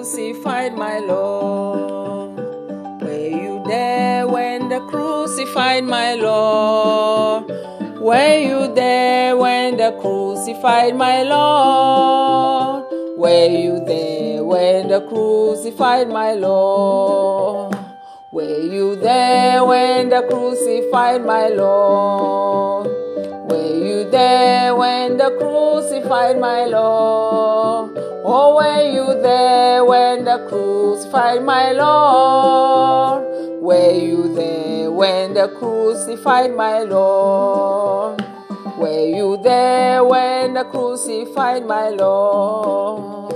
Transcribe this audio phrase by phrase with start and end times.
[0.00, 2.38] crucified my Lord?
[3.02, 7.44] Were you there when they crucified my Lord?
[8.00, 12.86] Were you there when they crucified my Lord?
[13.18, 17.76] Were you there when they crucified my Lord?
[18.32, 22.86] Were you there when they crucified my Lord?
[23.50, 28.09] Were you there when they crucified my Lord?
[28.22, 33.24] Oh, were you there when the crucified my Lord?
[33.62, 38.22] Were you there when the crucified my Lord?
[38.76, 43.32] Were you there when the crucified my Lord?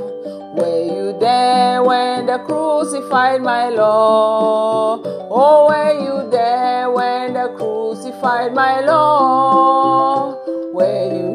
[0.54, 5.00] Were you there when they crucified my Lord?
[5.04, 10.38] Oh, were you there when the crucified my Lord?
[10.74, 11.33] Were you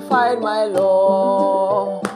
[0.00, 2.08] crucified my Lord?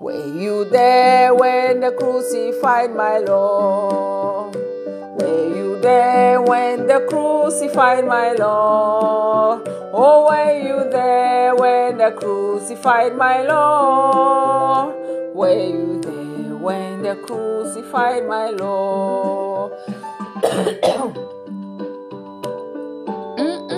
[0.00, 4.56] Were you there when they crucified my Lord?
[4.56, 9.62] Were you there when they crucified my Lord?
[9.92, 14.94] Oh, were you there when they crucified my Lord?
[15.34, 19.72] Were you there when they crucified my Lord?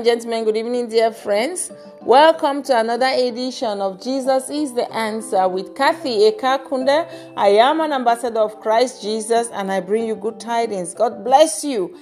[0.00, 0.44] and gentlemen.
[0.44, 1.70] Good evening, dear friends.
[2.00, 7.06] Welcome to another edition of Jesus is the Answer with Kathy Ekakunde.
[7.36, 10.94] I am an ambassador of Christ Jesus and I bring you good tidings.
[10.94, 11.94] God bless you.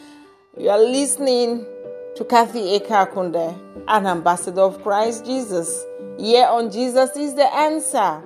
[0.56, 1.66] You are listening
[2.14, 3.58] to Kathy Ekakunde,
[3.88, 5.84] an ambassador of Christ Jesus.
[6.20, 8.22] Here on Jesus is the Answer.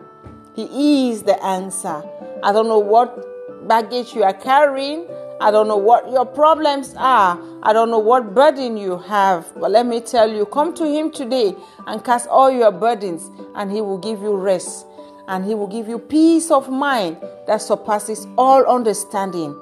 [0.55, 2.03] He is the answer.
[2.43, 5.06] I don't know what baggage you are carrying.
[5.43, 7.37] I don't know what your problems are.
[7.65, 9.53] I don't know what burden you have.
[9.57, 11.57] But let me tell you, come to Him today
[11.89, 14.87] and cast all your burdens, and He will give you rest.
[15.27, 17.17] And He will give you peace of mind
[17.49, 19.61] that surpasses all understanding.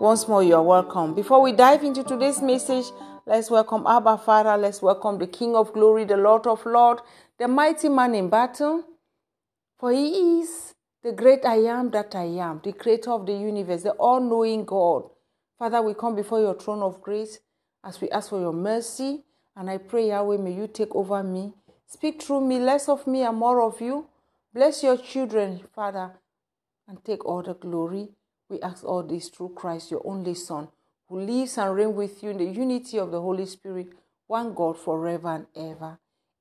[0.00, 1.14] Once more, you are welcome.
[1.14, 2.86] Before we dive into today's message,
[3.24, 4.56] let's welcome Abba Father.
[4.56, 7.02] Let's welcome the King of Glory, the Lord of Lords,
[7.38, 8.82] the mighty man in battle.
[9.78, 10.73] For he is
[11.04, 14.64] the great I am that I am, the creator of the universe, the all knowing
[14.64, 15.10] God.
[15.58, 17.40] Father, we come before your throne of grace
[17.84, 19.22] as we ask for your mercy.
[19.54, 21.52] And I pray, Yahweh, may you take over me.
[21.86, 24.06] Speak through me, less of me and more of you.
[24.54, 26.12] Bless your children, Father,
[26.88, 28.08] and take all the glory.
[28.48, 30.68] We ask all this through Christ, your only Son,
[31.08, 33.88] who lives and reigns with you in the unity of the Holy Spirit,
[34.26, 35.98] one God forever and ever.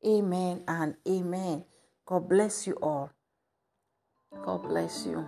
[0.08, 1.66] Amen and amen.
[2.06, 3.12] God bless you all.
[4.42, 5.26] God bless you.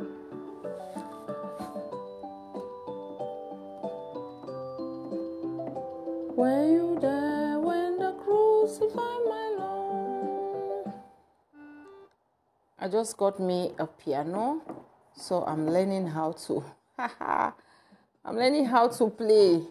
[6.35, 10.93] Were you there when the crucified my Lord?
[12.77, 14.61] I just got me a piano,
[15.15, 16.63] so I'm learning how to.
[16.99, 19.61] I'm learning how to play.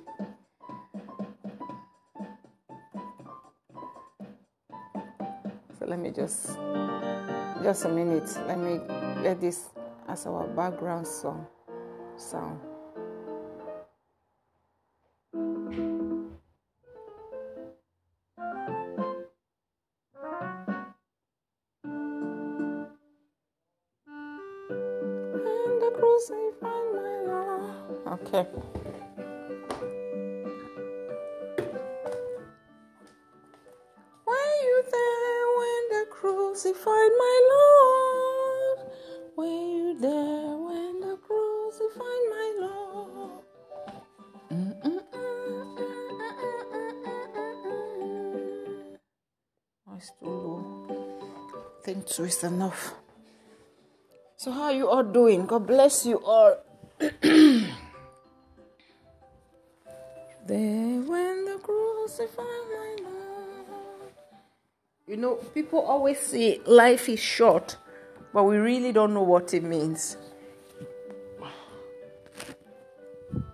[5.79, 6.57] So let me just
[7.63, 8.29] just a minute.
[8.47, 9.71] Let me get this
[10.07, 11.47] as our background song
[12.19, 12.61] sound.
[28.07, 28.84] Okay.
[52.15, 52.95] Two is enough.
[54.37, 55.47] So how are you all doing?
[55.47, 56.57] God bless you all.
[60.49, 61.59] when the
[62.37, 64.13] my Lord.
[65.07, 67.77] You know, people always say life is short,
[68.33, 70.17] but we really don't know what it means.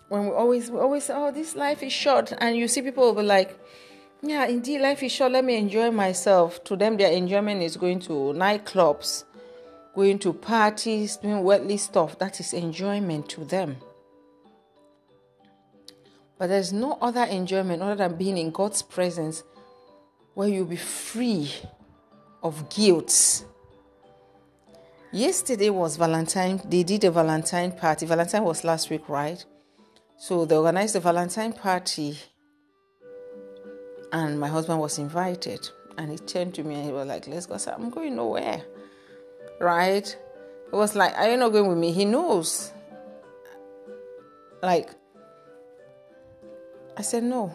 [0.09, 3.05] When we always we always say, "Oh, this life is short," and you see people
[3.05, 3.57] will be like,
[4.23, 5.33] "Yeah, indeed, life is short.
[5.33, 9.25] Let me enjoy myself." To them, their enjoyment is going to nightclubs,
[9.95, 12.19] going to parties, doing worldly stuff.
[12.19, 13.77] That is enjoyment to them.
[16.39, 19.43] But there's no other enjoyment other than being in God's presence
[20.35, 21.53] where you'll be free
[22.43, 23.45] of guilt.
[25.13, 26.63] Yesterday was Valentine.
[26.65, 28.07] They did a Valentine party.
[28.07, 29.45] Valentine was last week, right?
[30.17, 32.17] So they organized a Valentine party,
[34.13, 35.69] and my husband was invited.
[35.99, 37.55] And he turned to me and he was like, Let's go.
[37.55, 38.63] I said, I'm going nowhere.
[39.61, 40.07] Right?
[40.73, 41.93] It was like, Are you not going with me?
[41.93, 42.73] He knows.
[44.63, 44.91] Like,
[46.97, 47.55] I said, No.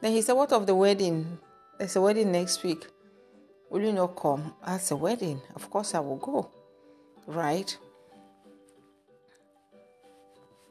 [0.00, 1.38] Then he said, What of the wedding?
[1.78, 2.86] There's a wedding next week.
[3.70, 4.54] Will you not come?
[4.66, 5.40] That's a wedding.
[5.54, 6.50] Of course, I will go.
[7.26, 7.76] Right?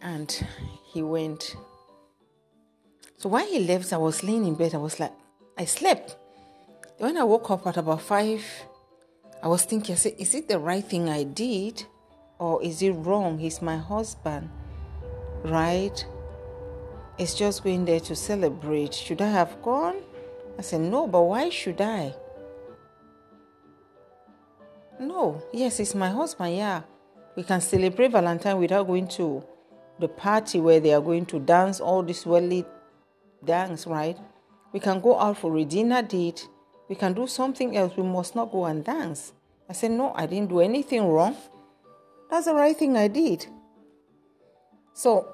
[0.01, 0.31] And
[0.93, 1.55] he went.
[3.19, 4.73] So while he left, I was laying in bed.
[4.73, 5.11] I was like,
[5.57, 6.15] I slept.
[6.99, 8.41] When I woke up at about five,
[9.43, 11.83] I was thinking, I said, is it the right thing I did?
[12.39, 13.37] Or is it wrong?
[13.37, 14.49] He's my husband.
[15.43, 16.05] Right?
[17.17, 18.93] It's just going there to celebrate.
[18.93, 19.97] Should I have gone?
[20.57, 22.15] I said, no, but why should I?
[24.97, 26.83] No, yes, it's my husband, yeah.
[27.35, 29.43] We can celebrate Valentine without going to
[29.99, 32.65] the party where they are going to dance all this worldly
[33.43, 34.17] dance, right?
[34.73, 36.47] We can go out for a dinner date.
[36.87, 37.95] We can do something else.
[37.97, 39.33] We must not go and dance.
[39.69, 41.35] I said, No, I didn't do anything wrong.
[42.29, 43.45] That's the right thing I did.
[44.93, 45.31] So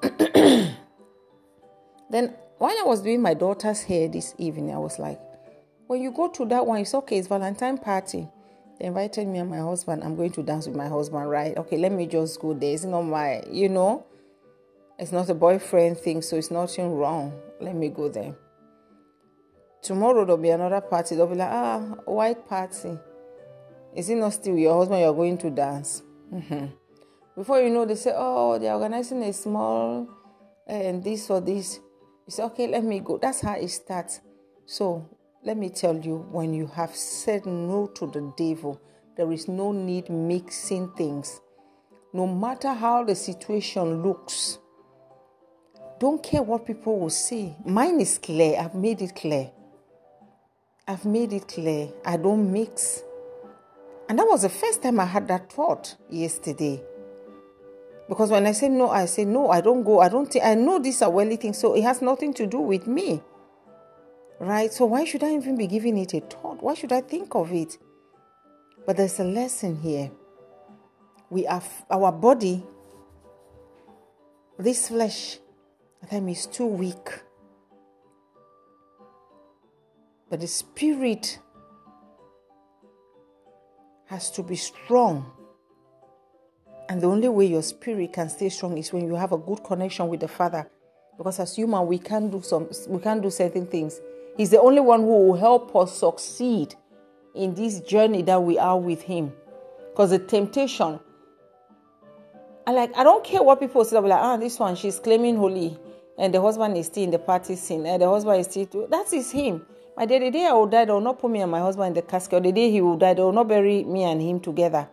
[2.10, 5.20] then, while I was doing my daughter's hair this evening, I was like,
[5.86, 8.28] When you go to that one, it's okay, it's Valentine party.
[8.78, 10.04] They invited me and my husband.
[10.04, 11.56] I'm going to dance with my husband, right?
[11.56, 12.74] Okay, let me just go there.
[12.74, 14.04] It's not my, you know,
[14.98, 17.32] it's not a boyfriend thing, so it's nothing wrong.
[17.60, 18.34] Let me go there.
[19.82, 21.14] Tomorrow there'll be another party.
[21.14, 22.98] They'll be like, ah, white party.
[23.94, 26.02] Is it not still your husband you're going to dance?
[26.32, 26.66] Mm-hmm.
[27.36, 30.08] Before you know, they say, oh, they're organizing a small
[30.66, 31.80] and this or this.
[32.26, 33.18] You say, okay, let me go.
[33.18, 34.20] That's how it starts.
[34.64, 38.80] So let me tell you, when you have said no to the devil,
[39.16, 41.40] there is no need mixing things.
[42.12, 44.58] No matter how the situation looks,
[45.98, 47.56] don't care what people will say.
[47.64, 48.58] Mine is clear.
[48.60, 49.50] I've made it clear.
[50.86, 51.88] I've made it clear.
[52.04, 53.02] I don't mix.
[54.08, 56.82] And that was the first time I had that thought yesterday.
[58.08, 60.00] Because when I say no, I say no, I don't go.
[60.00, 62.60] I don't think I know this are worldly things, so it has nothing to do
[62.60, 63.20] with me.
[64.38, 64.72] Right?
[64.72, 66.62] So why should I even be giving it a thought?
[66.62, 67.78] Why should I think of it?
[68.86, 70.12] But there's a lesson here.
[71.30, 72.64] We have our body,
[74.56, 75.38] this flesh,
[76.04, 77.22] time is too weak.
[80.28, 81.38] But the spirit
[84.06, 85.30] has to be strong.
[86.88, 89.64] And the only way your spirit can stay strong is when you have a good
[89.64, 90.68] connection with the Father.
[91.16, 94.00] Because as human, we can't do some we can't do certain things.
[94.36, 96.74] He's the only one who will help us succeed
[97.34, 99.32] in this journey that we are with him.
[99.90, 101.00] Because the temptation,
[102.66, 105.78] I like I don't care what people say, like, ah, this one, she's claiming holy,
[106.18, 109.12] and the husband is still in the party scene, and the husband is still that
[109.12, 109.64] is him.
[109.96, 111.88] My day, the day I will die, they will not put me and my husband
[111.88, 114.20] in the casket, or the day he will die, they will not bury me and
[114.20, 114.88] him together.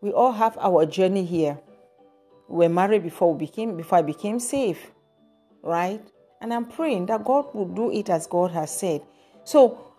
[0.00, 1.58] We all have our journey here.
[2.48, 4.90] We were married before we became before I became safe,
[5.62, 6.02] Right?
[6.40, 9.02] And I'm praying that God will do it as God has said.
[9.44, 9.92] So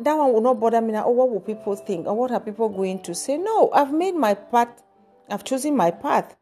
[0.00, 1.04] that one will not bother me now.
[1.06, 2.06] Oh, what will people think?
[2.06, 3.36] Or what are people going to say?
[3.36, 4.82] No, I've made my path.
[5.30, 6.36] I've chosen my path.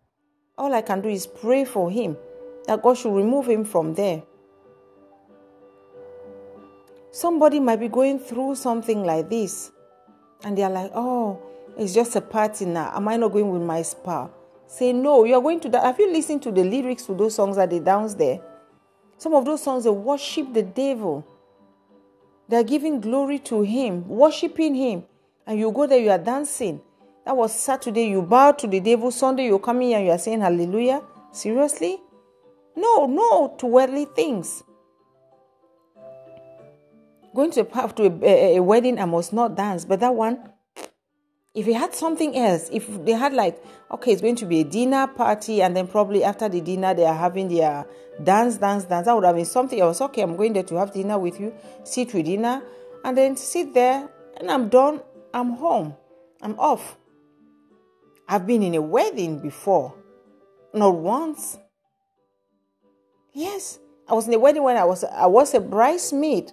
[0.57, 2.17] All I can do is pray for him
[2.67, 4.23] that God should remove him from there.
[7.11, 9.71] Somebody might be going through something like this,
[10.45, 11.41] and they're like, oh,
[11.77, 12.93] it's just a party now.
[12.95, 14.29] Am I not going with my spa?
[14.67, 15.85] Say no, you're going to that.
[15.85, 18.41] Have you listened to the lyrics to those songs that they dance there?
[19.19, 21.27] Some of those songs they worship the devil.
[22.49, 25.05] They're giving glory to him, worshiping him.
[25.47, 26.81] And you go there, you are dancing.
[27.25, 29.11] That was Saturday, you bow to the devil.
[29.11, 31.03] Sunday, you're coming and you are saying hallelujah.
[31.33, 32.01] Seriously?
[32.77, 34.63] No, no to worldly things.
[37.35, 39.85] Going to a, to a, a, a wedding, I must not dance.
[39.85, 40.51] But that one,
[41.55, 44.65] if he had something else, if they had like, okay, it's going to be a
[44.65, 47.87] dinner party, and then probably after the dinner they are having their
[48.23, 50.01] dance, dance, dance, that would have been something else.
[50.01, 52.63] Okay, I'm going there to have dinner with you, sit with dinner,
[53.05, 55.01] and then sit there, and I'm done.
[55.35, 55.95] I'm home.
[56.43, 56.99] I'm off.
[58.29, 59.95] I've been in a wedding before,
[60.75, 61.59] not once.
[63.33, 66.53] Yes, I was in a wedding when I was I was a bridesmaid.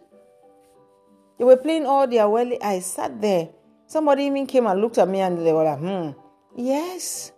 [1.38, 2.52] They were playing all their well.
[2.62, 3.50] I sat there
[3.90, 6.12] Somebody even came and looked at me and they were like, hmm,
[6.56, 7.32] yes.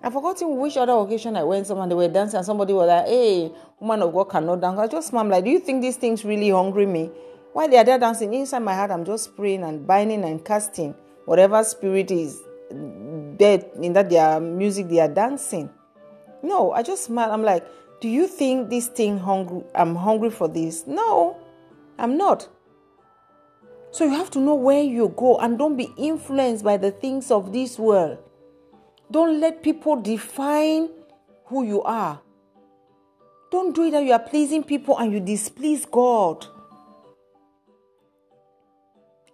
[0.00, 3.06] I've forgotten which other occasion I went, someone they were dancing and somebody was like,
[3.08, 4.78] hey, woman of God cannot dance.
[4.78, 7.10] I just smiled like, do you think these things really hungry me?
[7.52, 10.94] While they are there dancing, inside my heart, I'm just praying and binding and casting
[11.24, 15.70] whatever spirit is there in that their music they are dancing.
[16.44, 17.32] No, I just smile.
[17.32, 17.66] I'm like,
[18.02, 19.64] do you think this thing hungry?
[19.74, 20.86] I'm hungry for this?
[20.86, 21.38] No,
[21.98, 22.48] I'm not.
[23.90, 27.30] So you have to know where you go and don't be influenced by the things
[27.30, 28.18] of this world.
[29.10, 30.90] Don't let people define
[31.46, 32.20] who you are.
[33.50, 36.46] Don't do it that you are pleasing people and you displease God.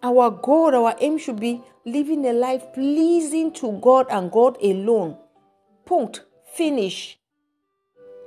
[0.00, 5.16] Our goal, our aim should be living a life pleasing to God and God alone.
[5.86, 6.22] Punct.
[6.52, 7.18] Finish.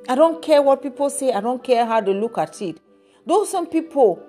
[0.08, 2.80] I don't care what people say, I don't care how they look at it.
[3.26, 4.22] Those some people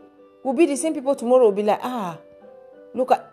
[0.44, 2.18] will be the same people tomorrow will be like, ah,
[2.94, 3.32] look at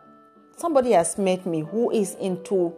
[0.57, 2.73] somebody has met me who is into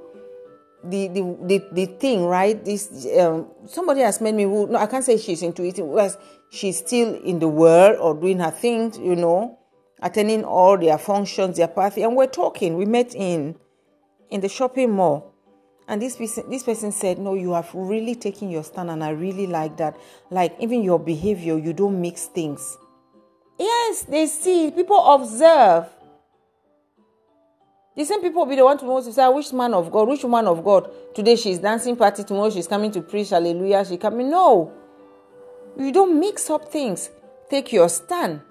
[0.83, 2.63] the the the, the thing, right?
[2.63, 6.17] This um, somebody has met me who no, I can't say she's into it because
[6.49, 9.59] she's still in the world or doing her things, you know,
[10.01, 12.77] attending all their functions, their party, and we're talking.
[12.77, 13.55] We met in
[14.29, 15.32] in the shopping mall.
[15.87, 19.09] And this person, this person said, No, you have really taken your stand, and I
[19.09, 19.97] really like that.
[20.29, 22.77] Like, even your behavior, you don't mix things.
[23.59, 24.71] Yes, they see.
[24.71, 25.87] People observe.
[27.95, 30.47] The same people will be the one to say, which man of God, which woman
[30.47, 30.89] of God.
[31.13, 34.31] Today she's dancing party, tomorrow she's coming to preach, hallelujah, she coming.
[34.31, 34.71] No.
[35.77, 37.11] You don't mix up things.
[37.49, 38.41] Take your stand.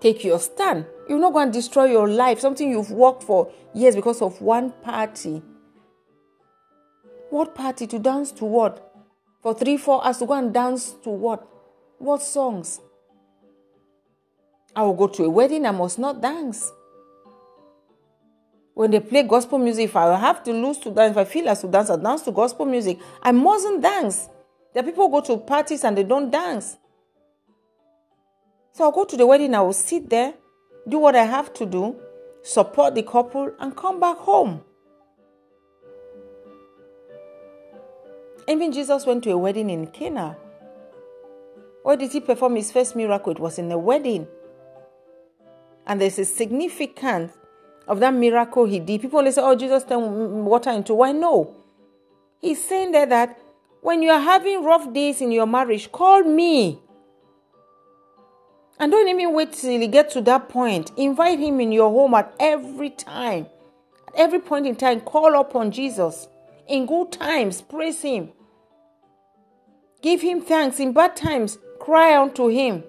[0.00, 0.86] Take your stand.
[1.12, 4.70] You're not going to destroy your life, something you've worked for years because of one
[4.80, 5.42] party.
[7.28, 7.86] What party?
[7.88, 8.94] To dance to what?
[9.42, 11.46] For three, four hours to go and dance to what?
[11.98, 12.80] What songs?
[14.74, 16.72] I will go to a wedding, I must not dance.
[18.72, 21.46] When they play gospel music, if I have to lose to dance, if I feel
[21.50, 22.98] as to dance, I dance to gospel music.
[23.22, 24.30] I mustn't dance.
[24.72, 26.78] There are people who go to parties and they don't dance.
[28.72, 30.32] So I'll go to the wedding, I will sit there,
[30.88, 31.96] do what I have to do,
[32.42, 34.62] support the couple, and come back home.
[38.48, 40.36] Even Jesus went to a wedding in Cana.
[41.82, 43.32] Where did he perform his first miracle?
[43.32, 44.26] It was in a wedding.
[45.86, 47.32] And there's a significance
[47.88, 49.00] of that miracle he did.
[49.00, 51.20] People only say, oh, Jesus turned water into wine.
[51.20, 51.56] No.
[52.40, 53.38] He's saying there that
[53.80, 56.80] when you are having rough days in your marriage, call me.
[58.82, 60.90] And don't even wait till you get to that point.
[60.96, 63.46] Invite him in your home at every time.
[64.08, 66.26] At every point in time, call upon Jesus.
[66.66, 68.32] In good times, praise him.
[70.02, 70.80] Give him thanks.
[70.80, 72.82] In bad times, cry unto him.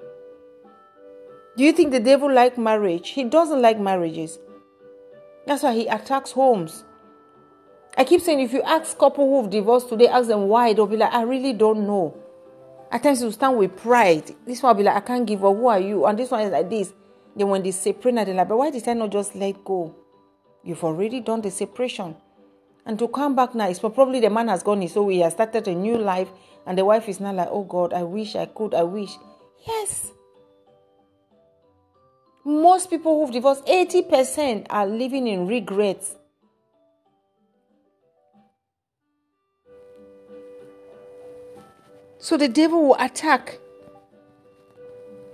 [1.58, 3.10] Do you think the devil like marriage?
[3.10, 4.40] He doesn't like marriages.
[5.46, 6.86] That's why he attacks homes.
[7.96, 10.98] I keep saying if you ask couple who've divorced today, ask them why, they'll be
[10.98, 12.23] like, I really don't know.
[12.94, 14.36] At times you stand with pride.
[14.46, 15.56] This one will be like, I can't give up.
[15.56, 16.06] Who are you?
[16.06, 16.94] And this one is like this.
[17.36, 19.96] Then when they separate, they're like, but why did I not just let go?
[20.64, 22.16] You've already done the separation.
[22.86, 25.10] And to come back now, it's probably the man has gone his own.
[25.10, 26.30] He has started a new life.
[26.68, 29.18] And the wife is now like, oh God, I wish I could, I wish.
[29.66, 30.12] Yes.
[32.46, 36.16] Most people who've divorced, 80% are living in regrets.
[42.24, 43.60] So the devil will attack.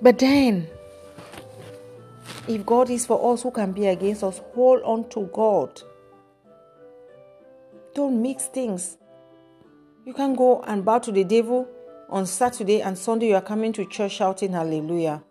[0.02, 0.68] But then,
[2.48, 4.42] if God is for us, who can be against us?
[4.56, 5.84] Hold on to God.
[7.94, 8.98] Don't mix things.
[10.04, 11.68] You can go and bow to the devil
[12.10, 15.22] on Saturday and Sunday you are coming to church shouting hallelujah.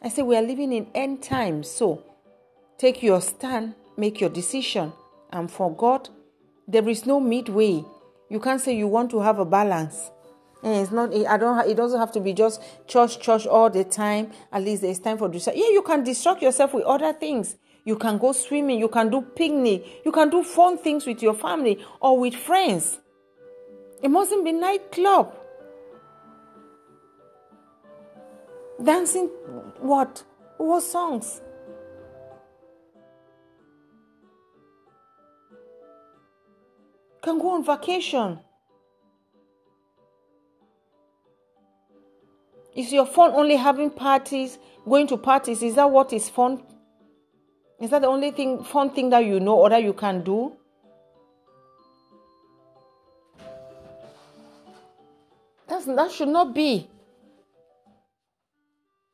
[0.00, 2.02] I say we are living in end times, so
[2.78, 4.94] take your stand make your decision.
[5.30, 6.08] And for God,
[6.66, 7.84] there is no midway.
[8.32, 10.10] You can't say you want to have a balance.
[10.62, 11.14] And it's not.
[11.14, 11.68] I don't.
[11.68, 14.30] It doesn't have to be just church, church all the time.
[14.50, 15.62] At least there's time for distraction.
[15.62, 17.56] Yeah, you can distract yourself with other things.
[17.84, 18.78] You can go swimming.
[18.78, 19.84] You can do picnic.
[20.02, 23.00] You can do fun things with your family or with friends.
[24.02, 25.34] It mustn't be nightclub.
[28.82, 29.26] Dancing,
[29.80, 30.24] what?
[30.56, 31.42] What songs?
[37.22, 38.40] Can go on vacation.
[42.74, 45.62] Is your fun only having parties, going to parties?
[45.62, 46.62] Is that what is fun?
[47.80, 50.52] Is that the only thing fun thing that you know or that you can do?
[55.68, 56.88] That's, that should not be.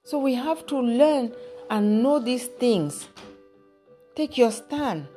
[0.05, 1.35] So we have to learn
[1.69, 3.09] and know these things.
[4.17, 5.09] Take your stand.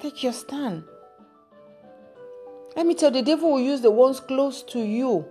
[0.00, 0.84] Take your stand.
[2.76, 5.26] Let me tell you, the devil will use the ones close to you.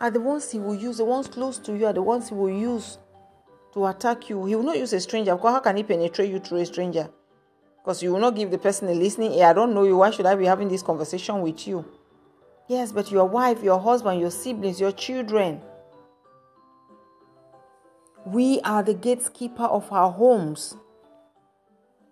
[0.00, 2.34] Are the ones he will use, the ones close to you are the ones he
[2.34, 2.98] will use
[3.72, 4.44] to attack you.
[4.44, 5.34] He will not use a stranger.
[5.34, 7.08] Because how can he penetrate you through a stranger?
[7.82, 9.46] Because you will not give the person a listening ear.
[9.46, 9.96] I don't know you.
[9.96, 11.84] Why should I be having this conversation with you?
[12.68, 15.62] Yes, but your wife, your husband, your siblings, your children.
[18.26, 20.76] We are the gatekeeper of our homes.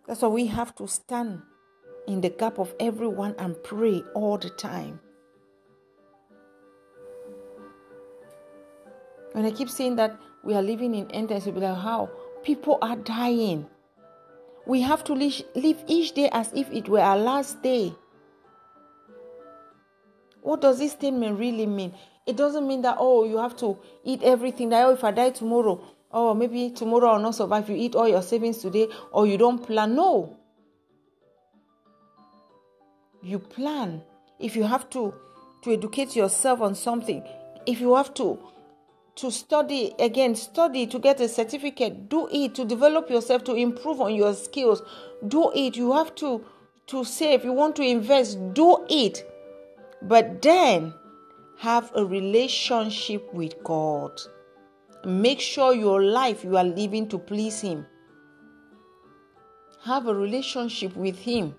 [0.06, 1.42] That's why we have to stand
[2.06, 5.00] in the gap of everyone and pray all the time.
[9.32, 12.08] When I keep saying that we are living in end times, you'll be like, how?
[12.42, 13.66] People are dying.
[14.64, 17.94] We have to live each day as if it were our last day.
[20.42, 21.92] What does this statement really mean?
[22.24, 24.68] It doesn't mean that, oh, you have to eat everything.
[24.70, 25.80] That, oh, if I die tomorrow,
[26.16, 27.68] oh, maybe tomorrow I'll not survive.
[27.68, 29.94] You eat all your savings today or you don't plan.
[29.94, 30.38] No.
[33.22, 34.02] You plan.
[34.40, 35.14] If you have to
[35.62, 37.22] to educate yourself on something
[37.66, 38.38] if you have to
[39.16, 44.00] to study again study to get a certificate do it to develop yourself to improve
[44.00, 44.82] on your skills.
[45.26, 45.76] Do it.
[45.76, 46.44] You have to
[46.88, 49.28] to save you want to invest do it.
[50.02, 50.94] But then
[51.58, 54.20] have a relationship with god
[55.04, 57.86] make sure your life you are living to please him
[59.84, 61.54] have a relationship with him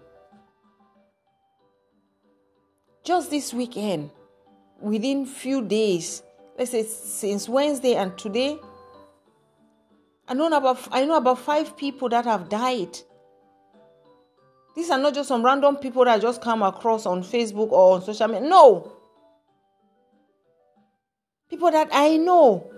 [3.07, 4.11] just this weekend,
[4.81, 6.21] within few days,
[6.59, 8.59] let's say since Wednesday and today,
[10.27, 12.97] I know about I know about five people that have died.
[14.75, 17.95] These are not just some random people that I just come across on Facebook or
[17.95, 18.47] on social media.
[18.47, 18.91] No.
[21.49, 22.69] People that I know.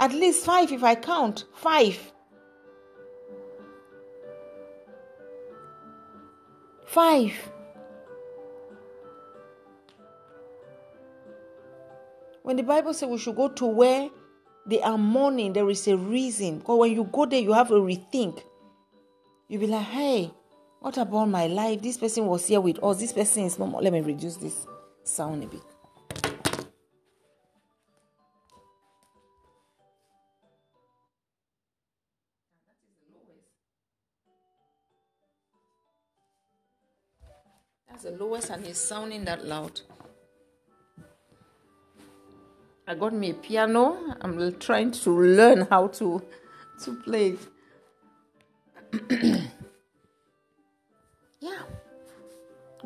[0.00, 1.44] At least five if I count.
[1.54, 2.12] Five.
[6.86, 7.32] Five.
[12.42, 14.10] When the Bible says we should go to where
[14.66, 16.58] they are mourning, there is a reason.
[16.58, 18.42] Because when you go there, you have a rethink.
[19.48, 20.30] You'll be like, hey,
[20.80, 21.80] what about my life?
[21.80, 23.00] This person was here with us.
[23.00, 23.80] This person is no more.
[23.80, 24.66] Let me reduce this
[25.04, 25.73] sound a bit.
[38.04, 39.80] The lowest, and he's sounding that loud.
[42.86, 44.14] I got me a piano.
[44.20, 46.22] I'm trying to learn how to
[46.84, 47.36] to play
[51.40, 51.62] yeah.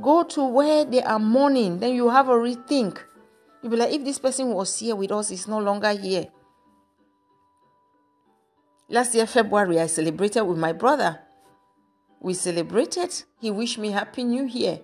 [0.01, 2.99] Go to where they are mourning, then you have a rethink.
[3.61, 6.29] You'll be like, if this person was here with us, he's no longer here.
[8.89, 11.19] Last year, February, I celebrated with my brother.
[12.21, 13.25] We celebrated.
[13.41, 14.79] He wished me Happy New Year.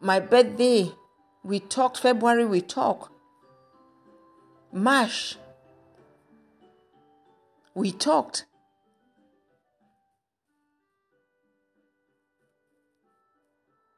[0.00, 0.92] My birthday,
[1.42, 1.98] we talked.
[1.98, 3.10] February, we talked.
[4.72, 5.36] March,
[7.74, 8.44] we talked.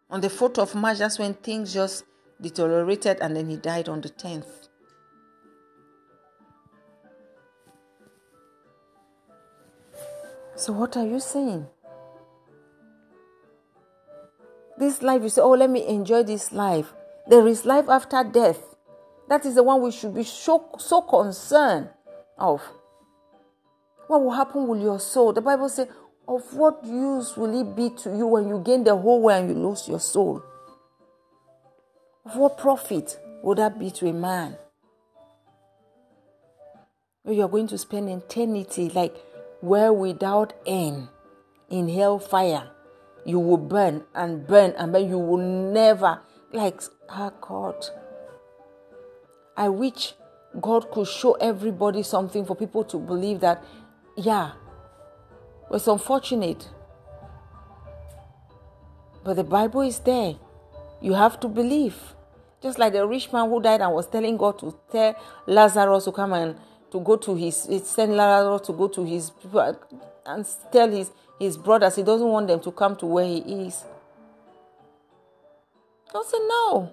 [0.09, 2.05] On the 4th of March, that's when things just
[2.41, 4.69] deteriorated, and then he died on the 10th.
[10.57, 11.67] So, what are you saying?
[14.81, 16.95] This life, you say, Oh, let me enjoy this life.
[17.29, 18.59] There is life after death.
[19.29, 21.91] That is the one we should be so, so concerned
[22.39, 22.63] of.
[24.07, 25.35] What will happen with your soul?
[25.35, 25.87] The Bible says,
[26.27, 29.55] Of what use will it be to you when you gain the whole world and
[29.55, 30.43] you lose your soul?
[32.25, 34.57] Of what profit would that be to a man?
[37.29, 39.15] you are going to spend eternity like
[39.61, 41.07] where without end
[41.69, 42.71] in hellfire.
[43.25, 45.09] You will burn and burn and burn.
[45.09, 46.21] You will never,
[46.53, 47.87] like, oh God.
[49.57, 50.15] I wish
[50.61, 53.63] God could show everybody something for people to believe that,
[54.17, 54.53] yeah,
[55.71, 56.69] it's unfortunate.
[59.23, 60.37] But the Bible is there.
[61.01, 61.97] You have to believe.
[62.63, 65.15] Just like the rich man who died and was telling God to tell
[65.47, 66.57] Lazarus to come and
[66.91, 69.31] to go to his, send Lazarus to go to his
[70.27, 73.85] and tell his, his brothers he doesn't want them to come to where he is.
[76.13, 76.93] God said, No.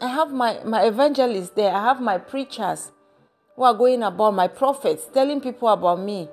[0.00, 2.92] I have my, my evangelists there, I have my preachers
[3.54, 6.28] who are going about, my prophets, telling people about me.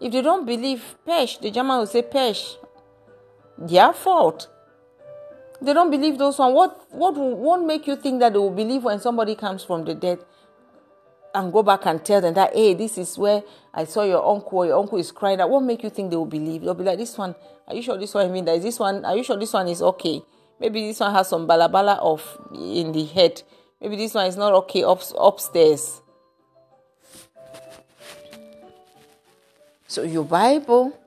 [0.00, 2.56] If they don't believe, pesh, the German will say pesh.
[3.56, 4.48] Their fault.
[5.62, 6.52] They don't believe those one.
[6.52, 9.94] What what won't make you think that they will believe when somebody comes from the
[9.94, 10.18] dead
[11.34, 13.42] and go back and tell them that hey, this is where
[13.72, 15.38] I saw your uncle, your uncle is crying.
[15.38, 16.62] That won't make you think they will believe.
[16.62, 17.34] They'll be like, This one,
[17.66, 19.04] are you sure this one I mean that is this one?
[19.04, 20.22] Are you sure this one is okay?
[20.60, 22.22] Maybe this one has some balabala of
[22.54, 23.42] in the head.
[23.80, 26.00] Maybe this one is not okay up, upstairs.
[29.88, 30.98] So your Bible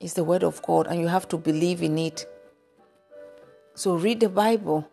[0.00, 2.26] is the word of God and you have to believe in it.
[3.74, 4.88] So read the Bible.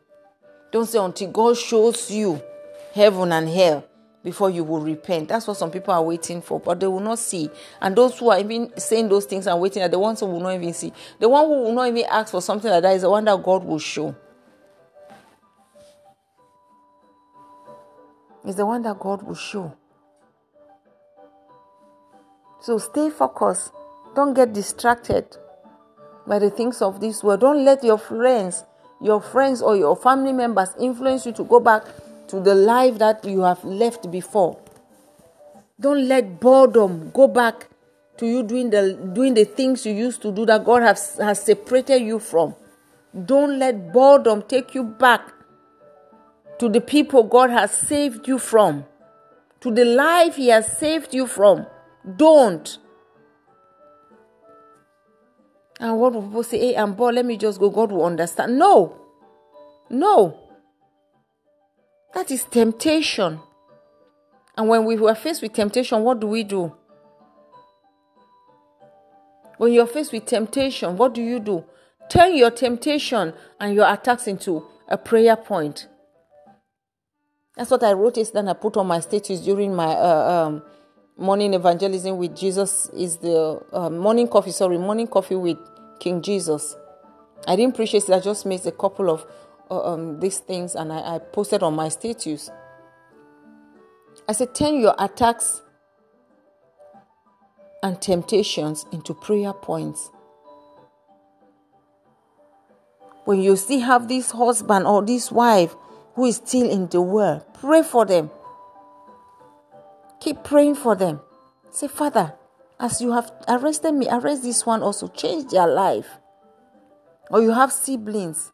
[0.71, 2.41] Don't say until God shows you
[2.93, 3.85] heaven and hell
[4.25, 5.29] before you will repent.
[5.29, 7.47] That's what some people are waiting for, but they will not see.
[7.79, 10.39] And those who are even saying those things and waiting are the ones who will
[10.39, 10.91] not even see.
[11.19, 13.41] The one who will not even ask for something like that is the one that
[13.43, 14.15] God will show.
[18.43, 19.77] Is the one that God will show.
[22.61, 23.71] So stay focused.
[24.15, 25.37] Don't get distracted
[26.25, 27.41] by the things of this world.
[27.41, 28.63] Don't let your friends
[29.01, 31.83] your friends or your family members influence you to go back
[32.27, 34.59] to the life that you have left before.
[35.79, 37.67] Don't let boredom go back
[38.17, 41.41] to you doing the doing the things you used to do that God has, has
[41.41, 42.55] separated you from.
[43.25, 45.33] Don't let boredom take you back
[46.59, 48.85] to the people God has saved you from,
[49.61, 51.65] to the life He has saved you from.
[52.15, 52.77] Don't.
[55.79, 56.59] And what will people say?
[56.59, 57.15] Hey, I'm bored.
[57.15, 57.69] Let me just go.
[57.69, 58.57] God will understand.
[58.57, 58.97] No.
[59.89, 60.44] No.
[62.15, 63.41] That is temptation.
[64.57, 66.73] And when we were faced with temptation, what do we do?
[69.57, 71.65] When you're faced with temptation, what do you do?
[72.09, 75.87] Turn your temptation and your attacks into a prayer point.
[77.57, 80.63] That's what I wrote yesterday and I put on my status during my uh, um,
[81.17, 85.57] morning evangelism with Jesus is the uh, morning coffee, sorry, morning coffee with
[85.99, 86.75] King Jesus.
[87.47, 89.25] I didn't preach it, I just made a couple of
[89.69, 92.49] um, these things and I, I posted on my status.
[94.27, 95.61] I said, turn your attacks
[97.83, 100.09] and temptations into prayer points.
[103.25, 105.75] When you still have this husband or this wife
[106.15, 108.31] who is still in the world, pray for them.
[110.19, 111.21] Keep praying for them.
[111.71, 112.33] Say, Father,
[112.79, 115.07] as you have arrested me, arrest this one also.
[115.07, 116.07] Change their life.
[117.29, 118.51] Or you have siblings,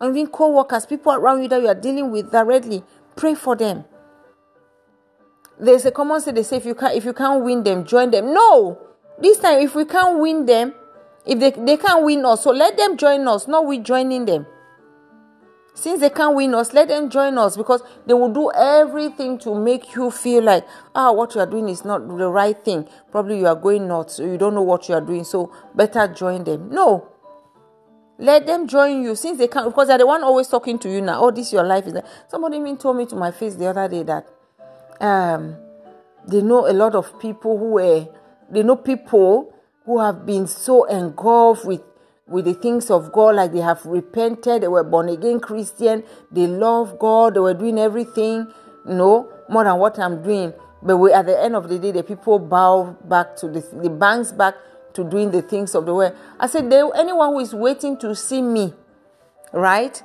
[0.00, 2.82] or even co workers, people around you that you are dealing with directly.
[3.16, 3.84] Pray for them.
[5.58, 8.10] There's a common say they say if you can't if you can't win them, join
[8.10, 8.32] them.
[8.32, 8.78] No!
[9.18, 10.72] This time if we can't win them,
[11.26, 14.46] if they, they can't win us, so let them join us, not we joining them.
[15.74, 19.54] Since they can't win us, let them join us because they will do everything to
[19.54, 22.88] make you feel like, ah, what you are doing is not the right thing.
[23.10, 26.44] Probably you are going nuts, you don't know what you are doing, so better join
[26.44, 26.70] them.
[26.70, 27.08] No.
[28.20, 31.00] Let them join you since they can't, because they're the one always talking to you
[31.00, 31.22] now.
[31.22, 32.06] Oh, this your life is that.
[32.28, 34.28] Somebody even told me to my face the other day that
[35.00, 35.56] um,
[36.28, 38.06] they know a lot of people who were,
[38.50, 39.54] they know people
[39.86, 41.80] who have been so engulfed with
[42.26, 46.46] with the things of God, like they have repented, they were born again Christian, they
[46.46, 48.46] love God, they were doing everything,
[48.86, 50.54] you know, more than what I'm doing.
[50.80, 53.90] But we, at the end of the day, the people bow back to the, the
[53.90, 54.54] banks back
[54.94, 56.16] to doing the things of the world.
[56.38, 58.74] I said, anyone who is waiting to see me,
[59.52, 60.02] right?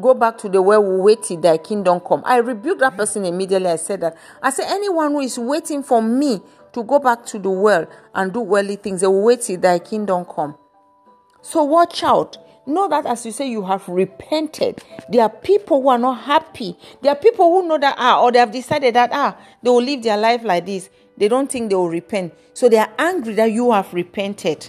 [0.00, 2.22] Go back to the world, will wait till thy kingdom come.
[2.24, 3.68] I rebuked that person immediately.
[3.68, 4.16] I said that.
[4.42, 6.40] I said, anyone who is waiting for me
[6.72, 9.78] to go back to the world and do worldly things, they will wait till thy
[9.78, 10.56] kingdom come.
[11.42, 12.38] So watch out.
[12.66, 16.76] Know that as you say you have repented, there are people who are not happy.
[17.02, 19.82] There are people who know that ah, or they have decided that ah, they will
[19.82, 20.88] live their life like this.
[21.20, 22.32] They don't think they will repent.
[22.54, 24.66] So they are angry that you have repented.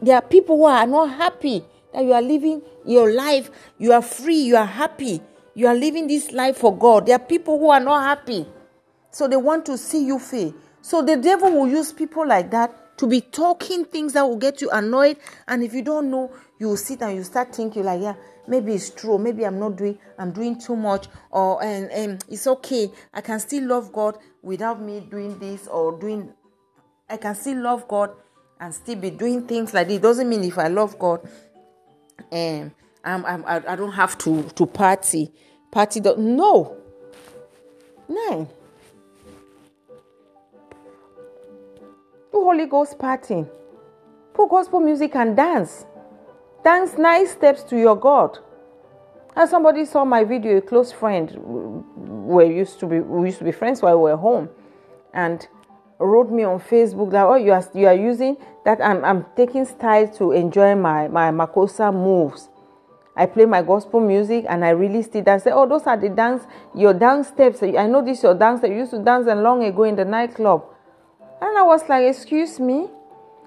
[0.00, 4.00] There are people who are not happy that you are living your life, you are
[4.00, 5.20] free, you are happy.
[5.54, 7.06] You are living this life for God.
[7.06, 8.46] There are people who are not happy.
[9.10, 10.54] So they want to see you fail.
[10.82, 14.60] So the devil will use people like that to be talking things that will get
[14.60, 15.16] you annoyed.
[15.48, 18.14] And if you don't know, you will sit and you start thinking like, yeah,
[18.48, 19.18] maybe it's true.
[19.18, 21.08] Maybe I'm not doing, I'm doing too much.
[21.30, 22.90] Or and, and it's okay.
[23.12, 26.32] I can still love God without me doing this or doing.
[27.08, 28.10] I can still love God
[28.60, 30.00] and still be doing things like this.
[30.00, 31.28] Doesn't mean if I love God,
[32.32, 32.72] and
[33.04, 35.32] um, I'm, I'm, I don't have to to party.
[35.70, 36.00] Party.
[36.00, 36.76] Don't, no.
[38.08, 38.48] No.
[42.32, 43.48] Do Holy Ghost partying.
[44.32, 45.86] Put gospel music and dance.
[46.66, 48.40] Dance nice steps to your God.
[49.36, 51.30] And somebody saw my video, a close friend,
[52.26, 54.48] we used to be we used to be friends while we were home,
[55.14, 55.46] and
[56.00, 59.64] wrote me on Facebook that oh you are you are using that I'm I'm taking
[59.64, 62.48] style to enjoy my my makossa moves.
[63.16, 66.08] I play my gospel music and I released it and say, Oh, those are the
[66.08, 66.42] dance,
[66.74, 67.62] your dance steps.
[67.62, 70.04] I know this your dance that you used to dance them long ago in the
[70.04, 70.64] nightclub.
[71.40, 72.88] And I was like, Excuse me?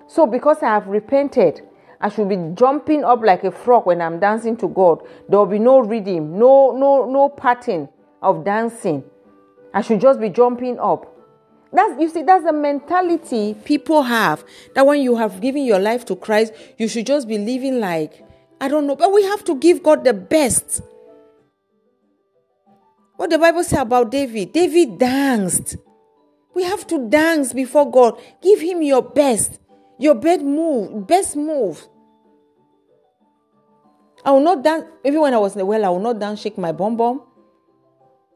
[0.08, 1.69] So because I have repented,
[2.02, 5.02] I should be jumping up like a frog when I'm dancing to God.
[5.28, 7.90] There will be no rhythm, no, no, no pattern
[8.22, 9.04] of dancing.
[9.74, 11.16] I should just be jumping up.
[11.72, 14.44] That's you see, that's the mentality people have.
[14.74, 18.26] That when you have given your life to Christ, you should just be living like
[18.62, 20.82] I don't know, but we have to give God the best.
[23.16, 25.78] What the Bible says about David, David danced.
[26.56, 28.20] We have to dance before God.
[28.42, 29.60] Give him your best,
[30.00, 31.88] your best move, best move.
[34.26, 34.86] I will not dance.
[35.06, 37.22] Even when I was in the well, I will not dance, shake my bum bum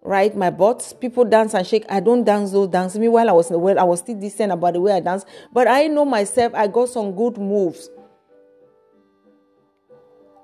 [0.04, 0.36] right?
[0.36, 1.86] My butt, people dance and shake.
[1.90, 3.00] I don't dance those dances.
[3.00, 5.26] Meanwhile, I was in the world, I was still decent about the way I dance.
[5.52, 7.90] But I know myself, I got some good moves.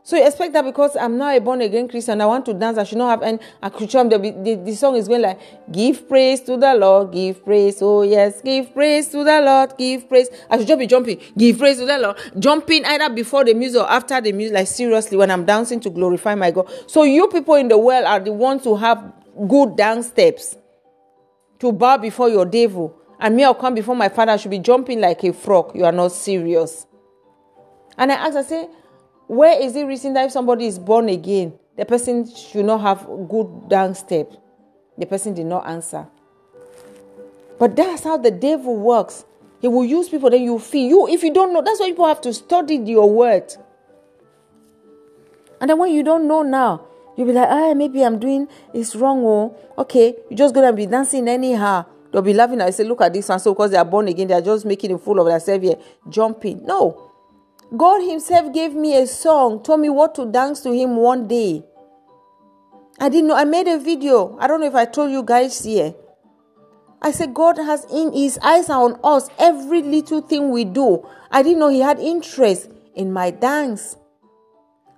[0.09, 2.79] So you expect that because I'm not a born again Christian, I want to dance,
[2.79, 4.09] I should not have any accoutrement.
[4.09, 5.39] The, the, the song is going like,
[5.71, 10.09] give praise to the Lord, give praise, oh yes, give praise to the Lord, give
[10.09, 10.27] praise.
[10.49, 13.81] I should just be jumping, give praise to the Lord, jumping either before the music
[13.81, 16.71] or after the music, like seriously, when I'm dancing to glorify my God.
[16.87, 19.13] So you people in the world are the ones who have
[19.47, 20.57] good dance steps
[21.59, 22.99] to bow before your devil.
[23.19, 25.75] And me, I'll come before my father, I should be jumping like a frog.
[25.75, 26.87] You are not serious.
[27.95, 28.69] And I asked, I say,
[29.29, 33.07] where is it written that if somebody is born again, the person should not have
[33.29, 34.33] good dance step?
[34.97, 36.07] The person did not answer.
[37.57, 39.23] But that's how the devil works.
[39.61, 41.07] He will use people, then you feel you.
[41.07, 43.53] If you don't know, that's why people have to study your word.
[45.61, 46.89] And then when you don't know now,
[47.19, 49.25] You'll be like, ah, maybe I'm doing it's wrong.
[49.25, 50.15] Oh, okay.
[50.29, 51.83] You just gonna be dancing anyhow.
[52.13, 52.61] They'll be laughing.
[52.61, 53.41] I say, look at this one.
[53.41, 55.75] So because they are born again, they are just making a fool of themselves here,
[56.07, 56.65] jumping.
[56.65, 57.08] No.
[57.75, 61.63] God Himself gave me a song, told me what to dance to Him one day.
[62.99, 63.35] I didn't know.
[63.35, 64.37] I made a video.
[64.39, 65.93] I don't know if I told you guys here.
[67.01, 69.29] I said, God has in His eyes are on us.
[69.37, 71.07] Every little thing we do.
[71.31, 73.95] I didn't know He had interest in my dance.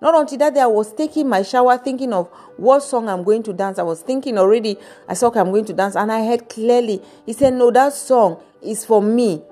[0.01, 3.43] Not until that day I was taking my shower thinking of what song I'm going
[3.43, 3.77] to dance.
[3.77, 7.03] I was thinking already, I saw okay, I'm going to dance, and I heard clearly.
[7.25, 9.43] He said, No, that song is for me.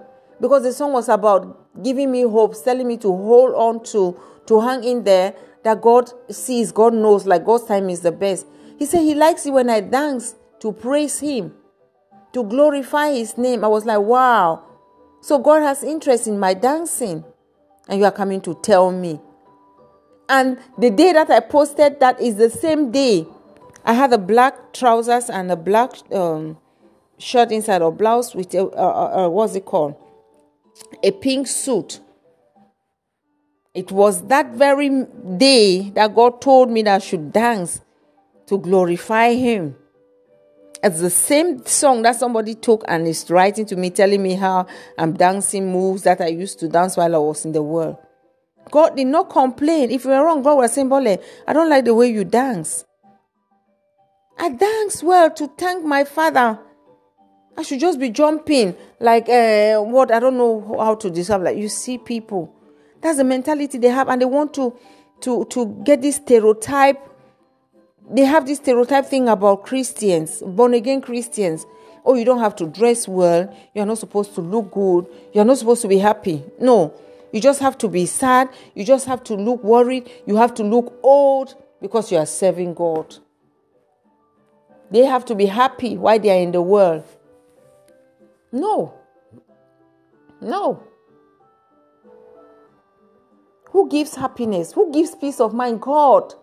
[0.41, 4.61] Because the song was about giving me hope, telling me to hold on to, to
[4.61, 8.45] hang in there, that God sees, God knows, like God's time is the best.
[8.77, 11.53] He said he likes it when I dance to praise Him,
[12.33, 13.63] to glorify His name.
[13.63, 14.63] I was like, wow.
[15.21, 17.25] So God has interest in my dancing.
[17.87, 19.19] And you are coming to tell me
[20.29, 23.25] and the day that I posted that is the same day
[23.83, 26.57] I had a black trousers and a black um,
[27.17, 29.95] shirt inside or blouse with a, uh, uh, uh, what's it called?
[31.03, 31.99] A pink suit.
[33.73, 35.05] It was that very
[35.37, 37.81] day that God told me that I should dance
[38.47, 39.75] to glorify Him.
[40.81, 44.65] It's the same song that somebody took and is writing to me, telling me how
[44.97, 47.97] I'm dancing moves that I used to dance while I was in the world.
[48.71, 49.91] God did not complain.
[49.91, 52.85] If you were wrong, God was saying, Bole, I don't like the way you dance.
[54.37, 56.59] I dance well to thank my father.
[57.59, 61.43] I should just be jumping like uh, what I don't know how to describe.
[61.43, 62.55] Like you see people,
[63.01, 64.79] that's the mentality they have, and they want to
[65.19, 66.97] to to get this stereotype.
[68.09, 71.65] They have this stereotype thing about Christians, born again Christians.
[72.05, 73.53] Oh, you don't have to dress well.
[73.75, 75.07] You're not supposed to look good.
[75.33, 76.45] You're not supposed to be happy.
[76.61, 76.93] No,
[77.33, 78.47] you just have to be sad.
[78.73, 80.09] You just have to look worried.
[80.25, 83.17] You have to look old because you are serving God.
[84.91, 87.03] They have to be happy while they are in the world.
[88.51, 88.93] No.
[90.41, 90.83] No.
[93.71, 94.73] Who gives happiness?
[94.73, 95.81] Who gives peace of mind?
[95.81, 96.33] God.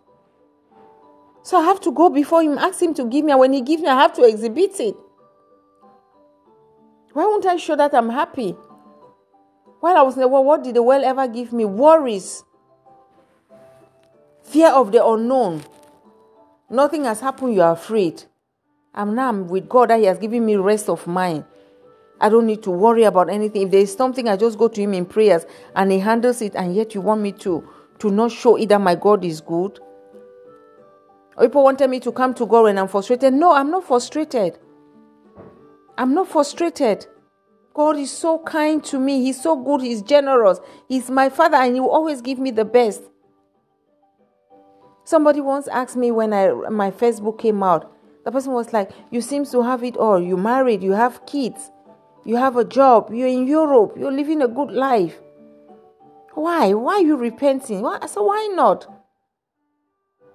[1.42, 3.32] So I have to go before him, ask him to give me.
[3.32, 4.96] And when he gives me, I have to exhibit it.
[7.12, 8.56] Why won't I show that I'm happy?
[9.80, 11.64] While I was in the world, what did the world ever give me?
[11.64, 12.44] Worries,
[14.42, 15.62] fear of the unknown.
[16.68, 18.24] Nothing has happened, you are afraid.
[18.94, 21.44] I'm now with God that He has given me rest of mind.
[22.20, 23.62] I don't need to worry about anything.
[23.62, 26.54] If there is something, I just go to Him in prayers and He handles it,
[26.54, 29.78] and yet you want me to, to not show it that my God is good.
[31.38, 33.34] People wanted me to come to God when I'm frustrated.
[33.34, 34.58] No, I'm not frustrated.
[35.98, 37.06] I'm not frustrated.
[37.74, 39.22] God is so kind to me.
[39.22, 39.82] He's so good.
[39.82, 40.60] He's generous.
[40.88, 43.02] He's my father, and He will always give me the best.
[45.04, 47.92] Somebody once asked me when I my Facebook came out.
[48.24, 50.18] The person was like, "You seem to have it all.
[50.18, 50.82] You married.
[50.82, 51.70] You have kids.
[52.26, 53.10] You have a job.
[53.14, 53.94] You're in Europe.
[53.96, 55.16] You're living a good life.
[56.34, 56.74] Why?
[56.74, 57.82] Why are you repenting?
[57.82, 57.98] Why?
[58.02, 58.92] I said, why not?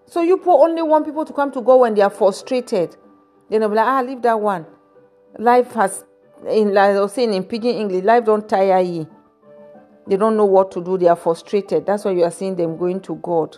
[0.05, 2.95] So you only want people to come to God when they are frustrated.
[3.49, 4.65] Then they'll be like, ah, leave that one.
[5.37, 6.05] Life has,
[6.47, 9.09] in like I was saying in pidgin English, life don't tire you.
[10.07, 10.97] They don't know what to do.
[10.97, 11.85] They are frustrated.
[11.85, 13.57] That's why you are seeing them going to God.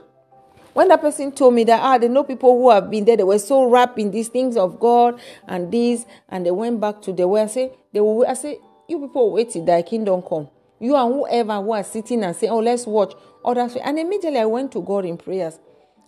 [0.74, 3.24] When that person told me that, ah, they know people who have been there, they
[3.24, 7.14] were so wrapped in these things of God and this, and they went back to
[7.14, 10.50] the way I say, they will, I say, you people wait till thy kingdom come.
[10.80, 13.14] You and whoever who are sitting and say, oh, let's watch
[13.46, 13.76] others.
[13.78, 15.60] And immediately I went to God in prayers.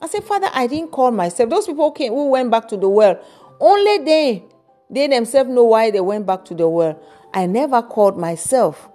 [0.02, 1.50] I said, Father, I didn't call myself.
[1.50, 3.24] Those people came who went back to the well.
[3.60, 4.44] Only they,
[4.90, 7.00] they themselves know why they went back to the well.
[7.34, 8.90] I never called myself.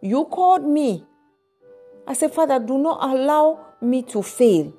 [0.00, 1.04] You called me.
[2.06, 4.72] I said, Father, do not allow me to fail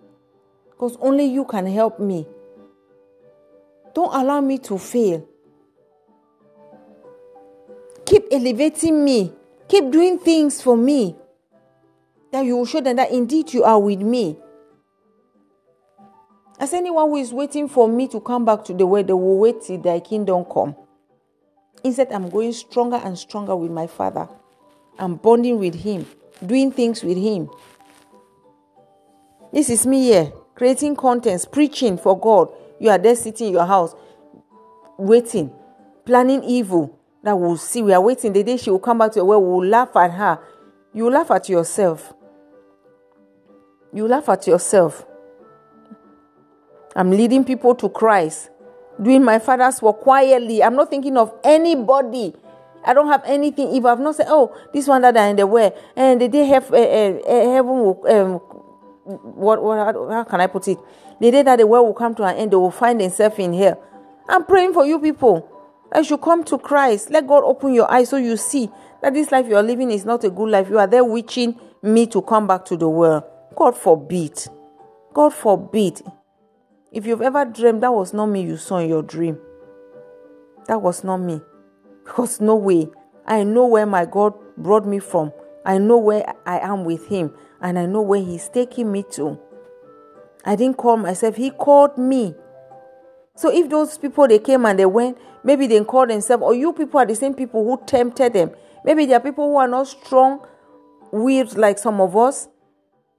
[0.77, 2.27] because only you can help me.
[3.95, 5.27] Don't allow me to fail.
[8.05, 9.33] Keep elevating me.
[9.67, 11.15] Keep doing things for me.
[12.31, 14.37] That you will show them that indeed you are with me.
[16.59, 19.39] As anyone who is waiting for me to come back to the world, they will
[19.39, 20.75] wait till thy kingdom come.
[21.83, 24.29] Instead, I'm going stronger and stronger with my Father.
[24.99, 26.05] I'm bonding with Him,
[26.45, 27.49] doing things with Him.
[29.51, 32.49] This is me here creating contents, preaching for God.
[32.79, 33.93] You are there sitting in your house,
[34.97, 35.53] waiting,
[36.03, 37.83] planning evil that we'll see.
[37.83, 38.33] We are waiting.
[38.33, 40.39] The day she will come back to where we will laugh at her.
[40.93, 42.13] You laugh at yourself.
[43.93, 45.05] You laugh at yourself.
[46.95, 48.49] I'm leading people to Christ,
[48.99, 50.63] doing my father's work quietly.
[50.63, 52.33] I'm not thinking of anybody.
[52.83, 53.75] I don't have anything.
[53.75, 56.45] If I've not said, oh, this one that are in the way, and the day
[56.45, 58.56] have, uh, uh, heaven will um,
[59.07, 59.77] what, what
[60.11, 60.77] how can I put it?
[61.19, 63.53] The day that the world will come to an end, they will find themselves in
[63.53, 63.77] here.
[64.27, 65.49] I'm praying for you people.
[65.91, 67.09] That you come to Christ.
[67.09, 68.69] Let God open your eyes so you see
[69.01, 70.69] that this life you are living is not a good life.
[70.69, 73.23] You are there wishing me to come back to the world.
[73.55, 74.37] God forbid.
[75.13, 76.01] God forbid.
[76.91, 79.39] If you've ever dreamed that was not me you saw in your dream,
[80.67, 81.39] that was not me.
[82.03, 82.89] Because no way.
[83.25, 85.31] I know where my God brought me from.
[85.65, 89.39] I know where I am with Him and I know where He's taking me to.
[90.45, 92.35] I didn't call myself, He called me.
[93.35, 96.73] So if those people they came and they went, maybe they called themselves, or you
[96.73, 98.51] people are the same people who tempted them.
[98.83, 100.45] Maybe there are people who are not strong
[101.11, 102.47] willed like some of us,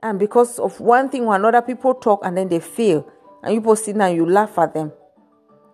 [0.03, 3.11] and because of one thing or another, people talk and then they fail,
[3.43, 4.93] and you people sit and you laugh at them.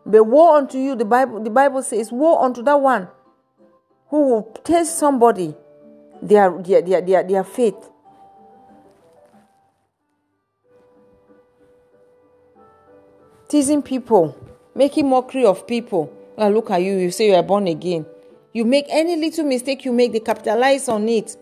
[0.06, 3.08] But woe unto you, the Bible, the Bible says, woe unto that one
[4.08, 5.56] who will test somebody
[6.22, 7.90] their their their their, their faith
[13.54, 14.36] teasing people,
[14.74, 16.12] making mockery of people.
[16.36, 18.04] Well, look at you, you say you are born again.
[18.52, 21.36] You make any little mistake you make, they capitalize on it.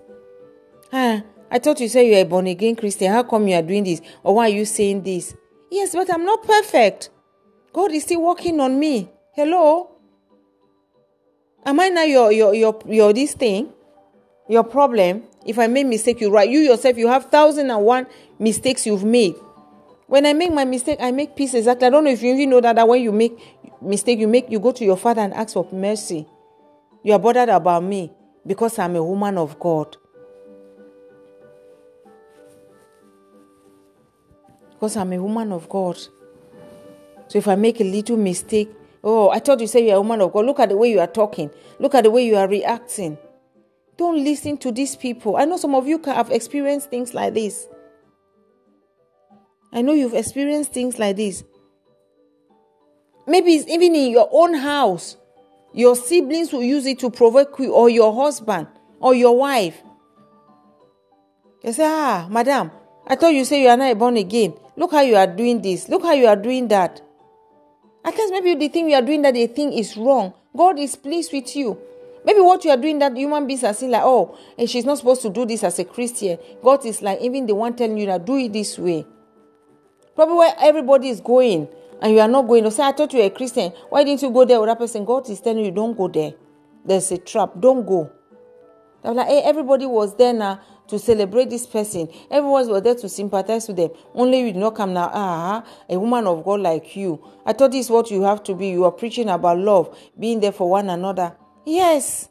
[0.92, 3.10] Ah, I thought you said you are born again Christian.
[3.10, 4.02] How come you are doing this?
[4.22, 5.34] Or why are you saying this?
[5.70, 7.08] Yes, but I'm not perfect.
[7.72, 9.10] God is still working on me.
[9.34, 9.92] Hello?
[11.64, 13.72] Am I now your your your your this thing?
[14.50, 15.22] Your problem?
[15.46, 16.50] If I make mistake, you right.
[16.50, 18.06] You yourself, you have thousand and one
[18.38, 19.34] mistakes you've made.
[20.12, 21.86] When I make my mistake, I make peace exactly.
[21.86, 23.32] I don't know if you even know that, that when you make
[23.80, 26.26] mistake, you make you go to your father and ask for mercy.
[27.02, 28.12] You are bothered about me
[28.46, 29.96] because I'm a woman of God.
[34.74, 35.96] Because I'm a woman of God.
[37.28, 38.68] So if I make a little mistake,
[39.02, 40.44] oh, I thought you said you're a woman of God.
[40.44, 41.50] Look at the way you are talking.
[41.78, 43.16] Look at the way you are reacting.
[43.96, 45.38] Don't listen to these people.
[45.38, 47.66] I know some of you have experienced things like this.
[49.72, 51.44] I know you've experienced things like this.
[53.26, 55.16] Maybe it's even in your own house.
[55.72, 58.66] Your siblings will use it to provoke you, or your husband,
[59.00, 59.80] or your wife.
[61.62, 62.70] You say, Ah, madam,
[63.06, 64.54] I thought you say you are not born again.
[64.76, 65.88] Look how you are doing this.
[65.88, 67.00] Look how you are doing that.
[68.04, 70.34] At least maybe the thing you are doing that they think is wrong.
[70.54, 71.78] God is pleased with you.
[72.24, 74.98] Maybe what you are doing that human beings are saying like, oh, and she's not
[74.98, 76.38] supposed to do this as a Christian.
[76.62, 79.06] God is like even the one telling you that do it this way.
[80.14, 81.68] Probably where everybody is going
[82.00, 82.64] and you are not going.
[82.64, 83.72] to say, I thought you were a Christian.
[83.88, 85.04] Why didn't you go there with that person?
[85.04, 86.34] God is telling you, don't go there.
[86.84, 87.52] There's a trap.
[87.60, 88.10] Don't go.
[89.04, 92.08] Like, hey, everybody was there now to celebrate this person.
[92.30, 93.90] Everyone was there to sympathize with them.
[94.14, 95.10] Only you did not come now.
[95.12, 97.24] Ah, a woman of God like you.
[97.46, 98.68] I thought this is what you have to be.
[98.68, 101.36] You are preaching about love, being there for one another.
[101.64, 102.28] Yes.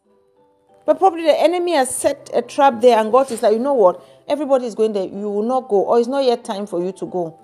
[0.86, 3.74] But probably the enemy has set a trap there, and God is like, you know
[3.74, 4.04] what?
[4.28, 5.06] Everybody is going there.
[5.06, 7.41] You will not go, or it's not yet time for you to go.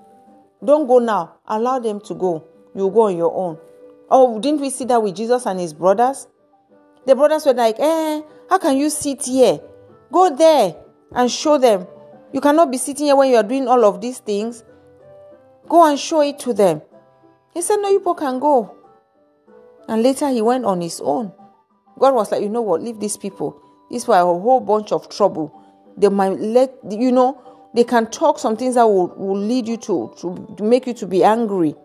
[0.63, 1.35] Don't go now.
[1.47, 2.47] Allow them to go.
[2.75, 3.57] You go on your own.
[4.09, 6.27] Oh, didn't we see that with Jesus and his brothers?
[7.05, 9.59] The brothers were like, eh, how can you sit here?
[10.11, 10.75] Go there
[11.11, 11.87] and show them.
[12.33, 14.63] You cannot be sitting here when you are doing all of these things.
[15.67, 16.81] Go and show it to them.
[17.53, 18.75] He said, No, you people can go.
[19.87, 21.31] And later he went on his own.
[21.97, 22.81] God was like, You know what?
[22.81, 23.61] Leave these people.
[23.89, 25.53] These were a whole bunch of trouble.
[25.97, 27.41] They might let, you know,
[27.77, 31.05] they can talk some things that will, will lead you to, to, make you to
[31.05, 31.75] be angry.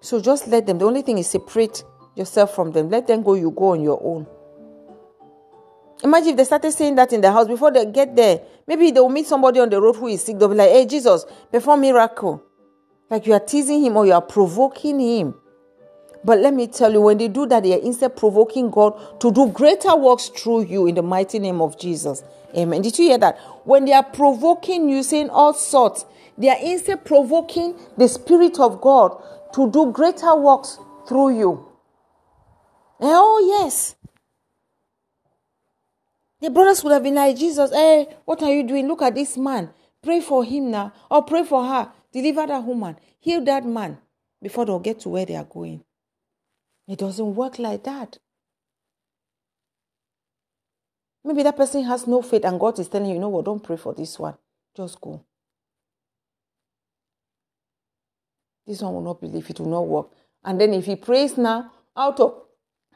[0.00, 0.78] So just let them.
[0.78, 1.84] The only thing is separate
[2.16, 2.90] yourself from them.
[2.90, 4.26] Let them go, you go on your own.
[6.02, 8.40] Imagine if they started saying that in the house before they get there.
[8.66, 10.36] Maybe they will meet somebody on the road who is sick.
[10.36, 12.42] They'll be like, hey, Jesus, perform miracle.
[13.08, 15.36] Like you are teasing him or you are provoking him.
[16.24, 19.32] But let me tell you, when they do that, they are instead provoking God to
[19.32, 22.22] do greater works through you in the mighty name of Jesus.
[22.56, 22.82] Amen.
[22.82, 23.38] Did you hear that?
[23.64, 26.04] When they are provoking you, saying all sorts,
[26.38, 29.20] they are instead provoking the Spirit of God
[29.54, 31.68] to do greater works through you.
[33.00, 33.96] Eh, oh, yes.
[36.40, 38.88] The brothers would have been like, Jesus, hey, what are you doing?
[38.88, 39.70] Look at this man.
[40.02, 40.92] Pray for him now.
[41.10, 41.92] Or pray for her.
[42.12, 42.96] Deliver that woman.
[43.20, 43.98] Heal that man
[44.42, 45.84] before they'll get to where they are going.
[46.88, 48.18] It doesn't work like that.
[51.24, 53.62] Maybe that person has no faith and God is telling you, you know what, don't
[53.62, 54.34] pray for this one.
[54.76, 55.24] Just go.
[58.66, 60.08] This one will not believe it will not work.
[60.44, 62.42] And then if he prays now out of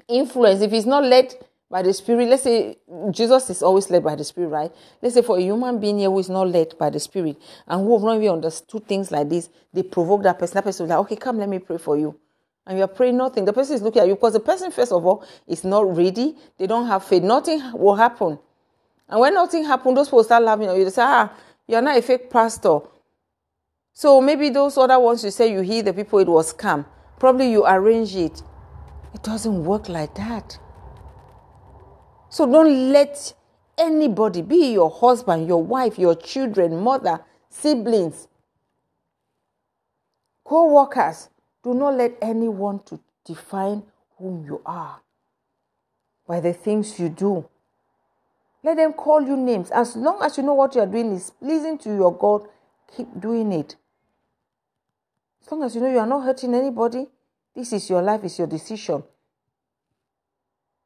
[0.08, 1.34] influence, if he's not led
[1.70, 2.78] by the Spirit, let's say
[3.10, 4.72] Jesus is always led by the Spirit, right?
[5.02, 7.80] Let's say for a human being here who is not led by the Spirit and
[7.80, 10.54] who have not even understood things like this, they provoke that person.
[10.54, 12.18] That person is like, okay, come, let me pray for you.
[12.66, 13.44] And you are praying nothing.
[13.44, 16.36] The person is looking at you because the person, first of all, is not ready.
[16.58, 17.22] They don't have faith.
[17.22, 18.38] Nothing will happen.
[19.08, 20.84] And when nothing happens, those people start laughing at you.
[20.84, 21.32] They say, ah,
[21.66, 22.80] you're not a fake pastor.
[23.92, 26.84] So maybe those other ones you say you hear the people, it was scam.
[27.18, 28.42] Probably you arrange it.
[29.14, 30.58] It doesn't work like that.
[32.28, 33.32] So don't let
[33.78, 38.28] anybody, be your husband, your wife, your children, mother, siblings,
[40.44, 41.30] co workers,
[41.66, 43.82] do not let anyone to define
[44.18, 45.00] whom you are
[46.28, 47.44] by the things you do.
[48.62, 49.72] Let them call you names.
[49.72, 52.46] As long as you know what you are doing is pleasing to your God,
[52.96, 53.74] keep doing it.
[55.42, 57.08] As long as you know you are not hurting anybody,
[57.52, 59.02] this is your life, it's your decision.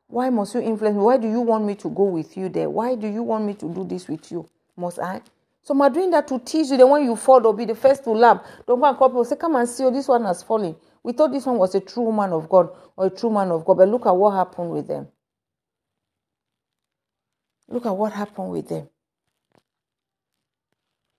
[0.09, 1.03] Why must you influence me?
[1.03, 2.71] Why do you want me to go with you there?
[2.71, 4.49] Why do you want me to do this with you?
[4.79, 5.21] Must I?
[5.63, 6.77] So am I doing that to teach you?
[6.77, 8.41] Then when you fall, don't be the first to laugh.
[8.67, 9.25] Don't go and call people.
[9.25, 10.75] Say, come and see, oh, this one has fallen.
[11.03, 13.65] We thought this one was a true man of God or a true man of
[13.65, 13.75] God.
[13.77, 15.09] But look at what happened with them.
[17.69, 18.89] Look at what happened with them.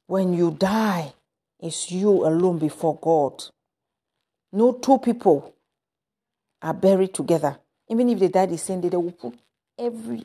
[0.08, 1.14] When you die,
[1.60, 3.44] it's you alone before God.
[4.52, 5.56] No two people
[6.62, 7.58] are buried together.
[7.90, 9.36] Even if they die the same day, they will put
[9.80, 10.24] every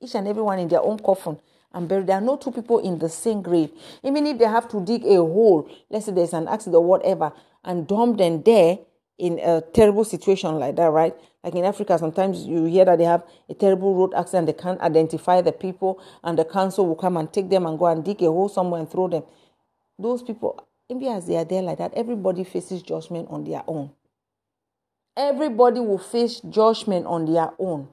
[0.00, 1.38] each and everyone in their own coffin
[1.78, 1.88] and.
[1.88, 3.70] There are no two people in the same grave.
[4.02, 7.32] Even if they have to dig a hole, let's say there's an accident or whatever,
[7.64, 8.78] and dump them there
[9.18, 11.14] in a terrible situation like that, right?
[11.42, 14.80] Like in Africa, sometimes you hear that they have a terrible road accident, they can't
[14.80, 18.22] identify the people, and the council will come and take them and go and dig
[18.22, 19.24] a hole somewhere and throw them.
[19.98, 23.90] Those people, maybe as they are there like that, everybody faces judgment on their own.
[25.16, 27.88] Everybody will face judgment on their own.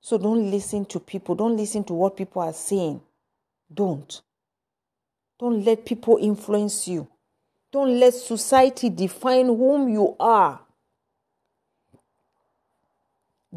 [0.00, 1.34] So don't listen to people.
[1.34, 3.00] Don't listen to what people are saying.
[3.72, 4.20] Don't.
[5.38, 7.08] Don't let people influence you.
[7.72, 10.60] Don't let society define whom you are.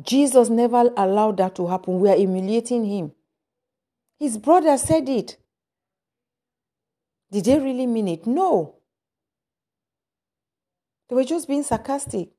[0.02, 2.00] Jesus never allowed that to happen.
[2.00, 3.12] We are humiliating him.
[4.20, 5.38] His brother said it.
[7.32, 8.28] Did they really mean it?
[8.28, 8.76] No.
[11.10, 12.30] They were just being sarcastic.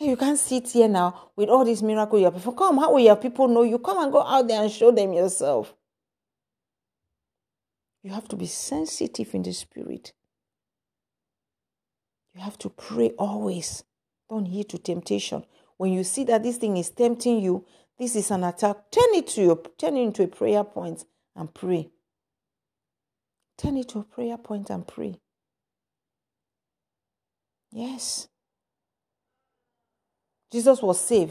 [0.00, 2.58] You can't sit here now with all these miracles you have performed.
[2.58, 3.78] Come, how will your people know you?
[3.78, 5.74] Come and go out there and show them yourself.
[8.02, 10.14] You have to be sensitive in the spirit.
[12.34, 13.84] You have to pray always.
[14.30, 15.44] Don't heed to temptation.
[15.76, 17.66] When you see that this thing is tempting you,
[17.98, 21.04] this is an attack, turn it to your turn it into a prayer point
[21.36, 21.90] and pray.
[23.58, 25.20] Turn it to a prayer point and pray.
[27.70, 28.28] Yes.
[30.52, 31.30] Jesus was safe.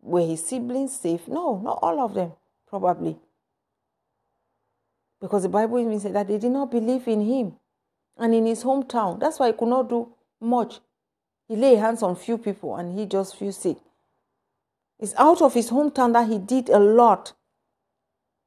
[0.00, 1.26] Were his siblings safe?
[1.26, 2.32] No, not all of them,
[2.68, 3.16] probably.
[5.20, 7.54] Because the Bible even said that they did not believe in him
[8.16, 9.18] and in his hometown.
[9.18, 10.80] That's why he could not do much.
[11.48, 13.78] He lay hands on few people and he just feel sick.
[15.00, 17.32] It's out of his hometown that he did a lot.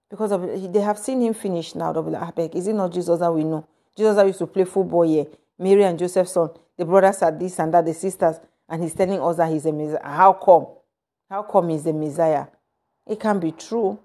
[0.10, 1.94] Because of they have seen him finish now.
[1.94, 3.66] Be like, is it not Jesus that we know?
[3.98, 5.26] Jesus that used to play football here.
[5.58, 6.50] Mary and Joseph's son.
[6.78, 8.38] The brothers are this and that, the sisters.
[8.72, 10.00] And he's telling us that he's a Messiah.
[10.02, 10.68] How come?
[11.30, 12.48] How come he's a Messiah?
[13.06, 14.00] It can be true.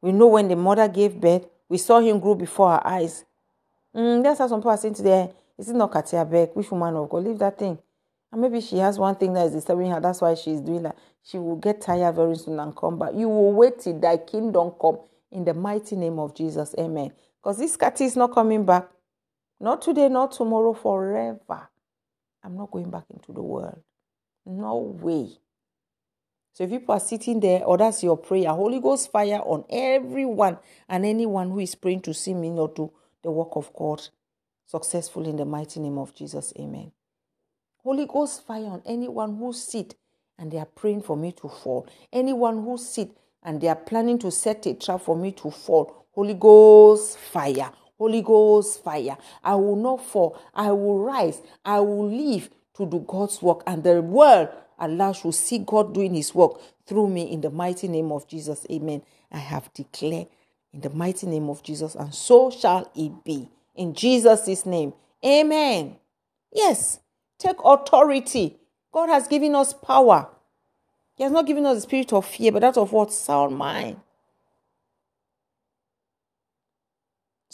[0.00, 3.26] We know when the mother gave birth, we saw him grow before our eyes.
[3.94, 5.30] Mm, that's how some people are saying today.
[5.58, 6.56] Is it not Katia Beck?
[6.56, 7.24] Which woman of God?
[7.24, 7.78] Leave that thing.
[8.32, 10.00] And maybe she has one thing that is disturbing her.
[10.00, 10.96] That's why she's doing that.
[11.22, 13.10] She will get tired very soon and come back.
[13.14, 16.74] You will wait till thy kingdom come in the mighty name of Jesus.
[16.78, 17.12] Amen.
[17.42, 18.88] Because this cat is not coming back.
[19.60, 21.68] Not today, not tomorrow, forever.
[22.44, 23.80] I'm not going back into the world.
[24.46, 25.30] No way.
[26.52, 30.58] So if people are sitting there, or that's your prayer, Holy Ghost fire on everyone
[30.88, 32.92] and anyone who is praying to see me not do
[33.22, 34.02] the work of God
[34.66, 36.52] successful in the mighty name of Jesus.
[36.58, 36.92] Amen.
[37.82, 39.94] Holy Ghost fire on anyone who sit
[40.38, 41.88] and they are praying for me to fall.
[42.12, 43.10] Anyone who sit
[43.42, 46.06] and they are planning to set a trap for me to fall.
[46.12, 47.72] Holy Ghost fire.
[47.98, 49.16] Holy Ghost fire.
[49.42, 50.38] I will not fall.
[50.54, 51.40] I will rise.
[51.64, 53.62] I will live to do God's work.
[53.66, 57.88] And the world Allah should see God doing his work through me in the mighty
[57.88, 58.66] name of Jesus.
[58.70, 59.02] Amen.
[59.30, 60.28] I have declared
[60.72, 63.48] in the mighty name of Jesus, and so shall it be.
[63.76, 64.92] In Jesus' name.
[65.24, 65.96] Amen.
[66.52, 67.00] Yes.
[67.38, 68.56] Take authority.
[68.92, 70.28] God has given us power.
[71.16, 73.12] He has not given us the spirit of fear, but that of what?
[73.12, 74.00] Sound mind.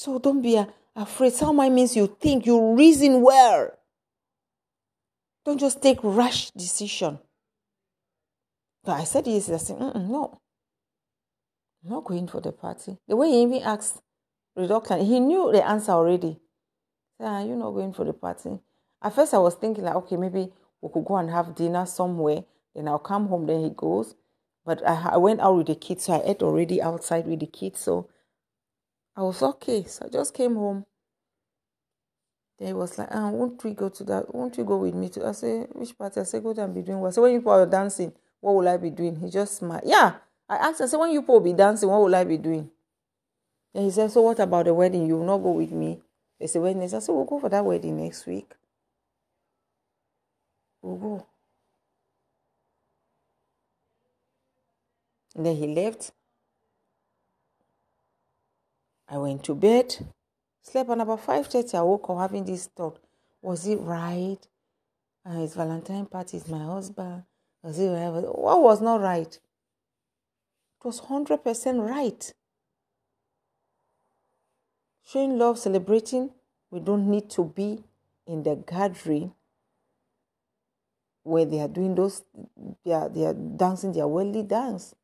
[0.01, 0.59] So don't be
[0.97, 1.35] afraid.
[1.43, 3.69] Mind means you think, you reason well.
[5.45, 7.19] Don't just take rash decision.
[8.83, 10.41] But I said yes, I said, no.
[11.85, 12.97] I'm not going for the party.
[13.07, 14.01] The way he even asked
[14.67, 16.41] doctor, he knew the answer already.
[17.21, 18.59] Ah, you're not going for the party.
[19.03, 22.45] At first, I was thinking like, okay, maybe we could go and have dinner somewhere.
[22.75, 23.45] Then I'll come home.
[23.45, 24.15] Then he goes.
[24.65, 27.47] But I, I went out with the kids, so I ate already outside with the
[27.47, 27.81] kids.
[27.81, 28.09] So
[29.21, 29.85] I was okay.
[29.85, 30.87] So I just came home.
[32.59, 34.35] Then he was like, ah, won't we go to that?
[34.35, 35.27] Won't you go with me to?
[35.27, 36.21] I said, which party?
[36.21, 37.13] I said, go and be doing what?
[37.13, 39.17] So when you are dancing, what will I be doing?
[39.17, 39.83] He just smiled.
[39.85, 40.15] Yeah.
[40.49, 42.71] I asked, I said, when you will be dancing, what will I be doing?
[43.75, 45.07] And he said, so what about the wedding?
[45.07, 46.01] You will not go with me.
[46.39, 46.83] They said, wedding.
[46.83, 48.51] I said, we'll go for that wedding next week.
[50.81, 51.27] We'll go.
[55.37, 56.13] And then he left.
[59.11, 59.97] I went to bed,
[60.63, 63.01] slept, and about 5.30 I woke up having this thought.
[63.43, 64.39] Was it right?
[65.27, 67.25] Uh, his Valentine party is my husband.
[67.63, 68.09] Was it right?
[68.11, 69.35] What was not right?
[69.35, 72.33] It was 100% right.
[75.05, 76.31] Showing love, celebrating,
[76.71, 77.83] we don't need to be
[78.29, 79.33] in the gathering
[81.25, 82.23] where they are doing those,
[82.85, 84.95] they are, they are dancing their worldly dance.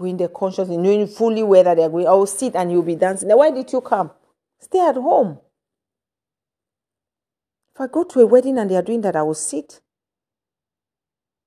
[0.00, 2.06] Going there consciously, knowing fully where they are going.
[2.06, 3.28] I will sit and you'll be dancing.
[3.28, 4.10] Now, why did you come?
[4.58, 5.38] Stay at home.
[7.74, 9.82] If I go to a wedding and they are doing that, I will sit.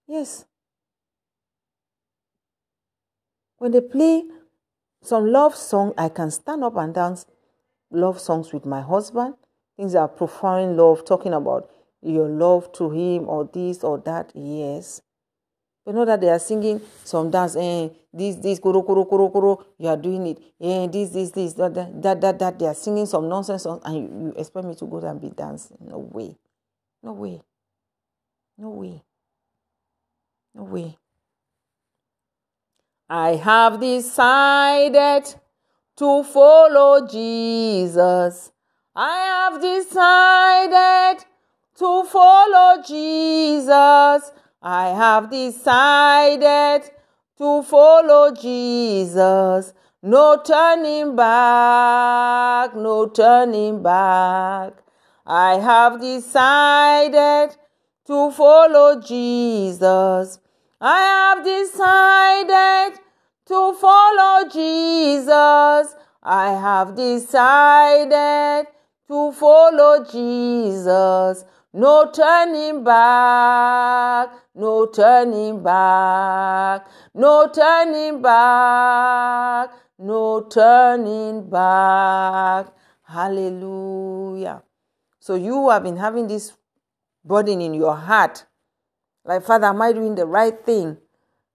[0.07, 0.45] Yes.
[3.57, 4.25] When they play
[5.01, 7.25] some love song, I can stand up and dance
[7.89, 9.33] love songs with my husband.
[9.77, 11.71] Things that are profound love, talking about
[12.03, 15.01] your love to him or this or that, yes.
[15.86, 19.65] But not that they are singing some dance, eh, this, this, kuro, kuro, kuro, kuro,
[19.77, 22.59] you are doing it, eh, this, this, this, that, that, that, that.
[22.59, 25.29] They are singing some nonsense and you, you expect me to go there and be
[25.29, 25.77] dancing.
[25.81, 26.38] No way.
[27.01, 27.41] No way.
[28.57, 29.03] No way.
[30.55, 30.97] No way.
[33.09, 35.36] I have decided
[35.97, 38.51] to follow Jesus.
[38.95, 41.25] I have decided
[41.77, 44.31] to follow Jesus.
[44.66, 46.89] I have decided
[47.38, 49.74] to follow Jesus.
[50.01, 54.72] No turning back, no turning back.
[55.26, 57.57] I have decided
[58.07, 60.39] to follow Jesus.
[60.80, 63.01] I have decided
[63.47, 65.95] to follow Jesus.
[66.24, 68.68] I have decided
[69.09, 71.43] to follow Jesus.
[71.76, 82.67] No turning back, no turning back, no turning back, no turning back.
[83.01, 84.61] Hallelujah.
[85.19, 86.53] So you have been having this
[87.26, 88.45] burden in your heart.
[89.26, 90.97] Like, Father, am I doing the right thing?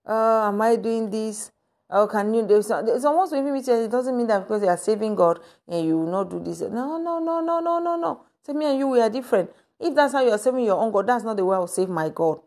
[0.04, 1.52] Uh, am I doing this?
[1.90, 2.44] Oh, can you?
[2.44, 5.38] There's, there's almost maybe it doesn't mean that because you are saving God
[5.68, 6.60] and you will not do this.
[6.62, 8.24] No, no, no, no, no, no, no.
[8.44, 9.50] Say me and you, we are different.
[9.80, 11.66] If that's how you are saving your own God, that's not the way I will
[11.66, 12.40] save my God.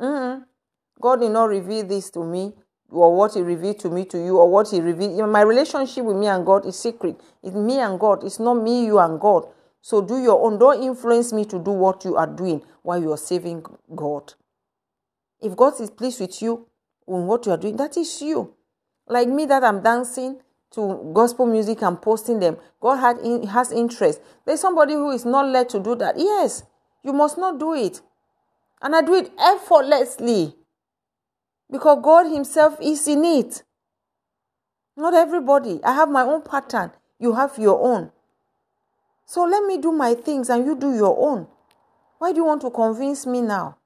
[0.00, 0.42] Mm-hmm.
[1.00, 2.52] God did not reveal this to me,
[2.88, 5.12] or what He revealed to me to you, or what He revealed.
[5.12, 7.20] You know, my relationship with me and God is secret.
[7.42, 8.24] It's me and God.
[8.24, 9.46] It's not me, you, and God.
[9.80, 10.58] So do your own.
[10.58, 13.64] Don't influence me to do what you are doing while you are saving
[13.94, 14.34] God.
[15.40, 16.66] If God is pleased with you
[17.08, 18.54] in what you are doing, that is you.
[19.08, 20.40] Like me, that I'm dancing
[20.72, 22.56] to gospel music and posting them.
[22.80, 24.20] God had in, has interest.
[24.46, 26.14] There's somebody who is not led to do that.
[26.16, 26.62] Yes,
[27.02, 28.00] you must not do it.
[28.80, 30.54] And I do it effortlessly
[31.70, 33.62] because God Himself is in it.
[34.96, 35.80] Not everybody.
[35.84, 36.92] I have my own pattern.
[37.18, 38.10] You have your own.
[39.24, 41.46] So let me do my things and you do your own.
[42.18, 43.78] Why do you want to convince me now?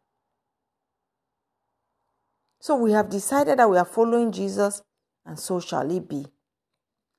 [2.61, 4.83] So we have decided that we are following Jesus,
[5.25, 6.27] and so shall it be.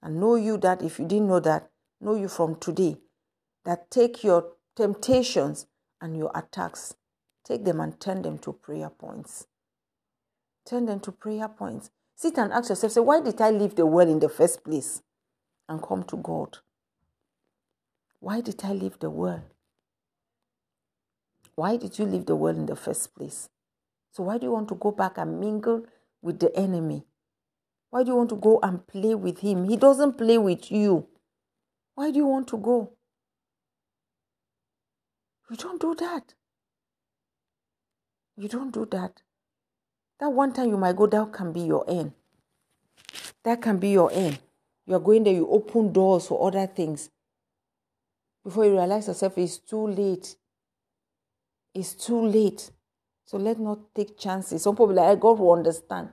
[0.01, 1.69] And know you that if you didn't know that,
[2.01, 2.97] know you from today
[3.63, 5.67] that take your temptations
[6.01, 6.95] and your attacks,
[7.43, 9.47] take them and turn them to prayer points.
[10.65, 11.89] Turn them to prayer points.
[12.15, 15.01] Sit and ask yourself, say, why did I leave the world in the first place?
[15.69, 16.57] And come to God.
[18.19, 19.43] Why did I leave the world?
[21.55, 23.49] Why did you leave the world in the first place?
[24.11, 25.85] So why do you want to go back and mingle
[26.21, 27.05] with the enemy?
[27.89, 29.63] Why do you want to go and play with him?
[29.63, 31.07] He doesn't play with you.
[31.95, 32.96] Why do you want to go?
[35.49, 36.33] You don't do that.
[38.35, 39.21] You don't do that.
[40.19, 42.11] That one time you might go, that can be your end.
[43.43, 44.39] That can be your end.
[44.85, 47.09] You are going there, you open doors for other things.
[48.43, 50.35] Before you realize yourself, it's too late.
[51.73, 52.71] It's too late.
[53.25, 54.63] So let's not take chances.
[54.63, 56.09] Some people like, eh, God will understand.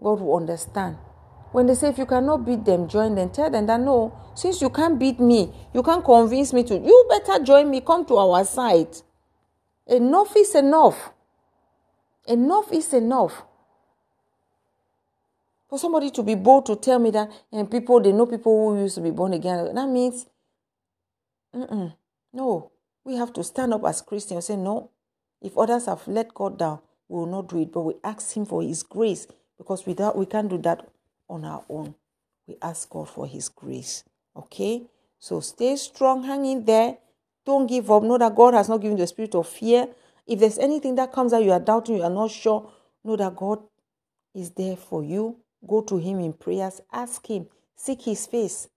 [0.00, 0.96] God will understand.
[1.54, 4.60] When they say, if you cannot beat them, join them, tell them that no, since
[4.60, 8.16] you can't beat me, you can't convince me to, you better join me, come to
[8.16, 8.88] our side.
[9.86, 11.12] Enough is enough.
[12.26, 13.44] Enough is enough.
[15.70, 18.82] For somebody to be bold to tell me that, and people, they know people who
[18.82, 20.26] used to be born again, that means,
[22.32, 22.72] no,
[23.04, 24.90] we have to stand up as Christians and say, no,
[25.40, 28.44] if others have let God down, we will not do it, but we ask Him
[28.44, 30.88] for His grace because without we can't do that
[31.28, 31.94] on our own.
[32.46, 34.04] We ask God for His grace.
[34.36, 34.86] Okay?
[35.18, 36.98] So stay strong, hang in there.
[37.46, 38.02] Don't give up.
[38.02, 39.88] Know that God has not given you the spirit of fear.
[40.26, 42.70] If there's anything that comes out, you are doubting, you are not sure,
[43.04, 43.60] know that God
[44.34, 45.36] is there for you.
[45.66, 46.80] Go to Him in prayers.
[46.92, 47.46] Ask Him.
[47.76, 48.68] Seek His face.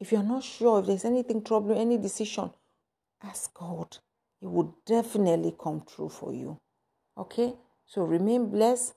[0.00, 2.50] If you're not sure, if there's anything troubling, any decision,
[3.22, 3.98] ask God.
[4.40, 6.58] He will definitely come true for you.
[7.16, 7.54] Okay?
[7.84, 8.94] So remain blessed.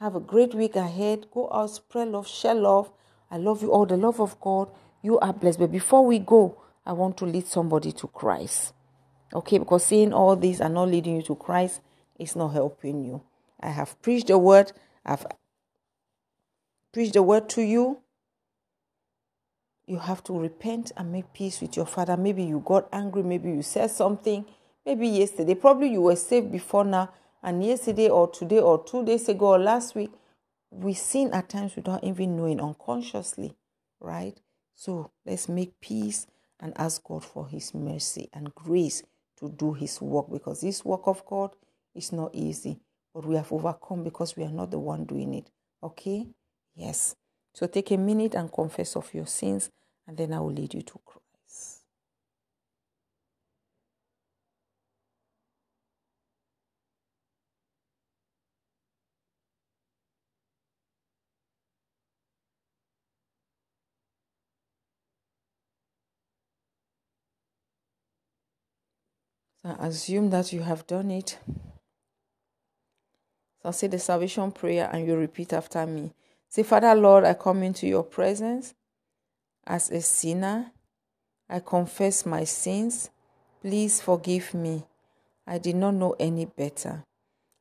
[0.00, 1.26] Have a great week ahead.
[1.30, 2.90] Go out, spread love, share love.
[3.30, 3.84] I love you all.
[3.84, 4.70] The love of God.
[5.02, 5.58] You are blessed.
[5.58, 8.72] But before we go, I want to lead somebody to Christ.
[9.34, 11.82] Okay, because seeing all these and not leading you to Christ
[12.18, 13.22] is not helping you.
[13.60, 14.72] I have preached the word.
[15.04, 15.26] I've
[16.94, 17.98] preached the word to you.
[19.86, 22.16] You have to repent and make peace with your father.
[22.16, 23.22] Maybe you got angry.
[23.22, 24.46] Maybe you said something.
[24.86, 25.54] Maybe yesterday.
[25.54, 27.10] Probably you were saved before now
[27.42, 30.10] and yesterday or today or two days ago or last week,
[30.70, 33.56] we sin at times without even knowing unconsciously,
[34.00, 34.38] right?
[34.74, 36.26] So let's make peace
[36.60, 39.02] and ask God for His mercy and grace
[39.38, 41.56] to do His work because this work of God
[41.94, 42.78] is not easy,
[43.14, 45.50] but we have overcome because we are not the one doing it.
[45.82, 46.26] Okay?
[46.74, 47.16] Yes.
[47.52, 49.70] So take a minute and confess of your sins,
[50.06, 51.19] and then I will lead you to Christ.
[69.78, 71.38] Assume that you have done it.
[73.62, 76.12] So say the salvation prayer and you repeat after me.
[76.48, 78.74] Say, Father Lord, I come into your presence
[79.66, 80.72] as a sinner.
[81.48, 83.10] I confess my sins.
[83.60, 84.84] Please forgive me.
[85.46, 87.04] I did not know any better.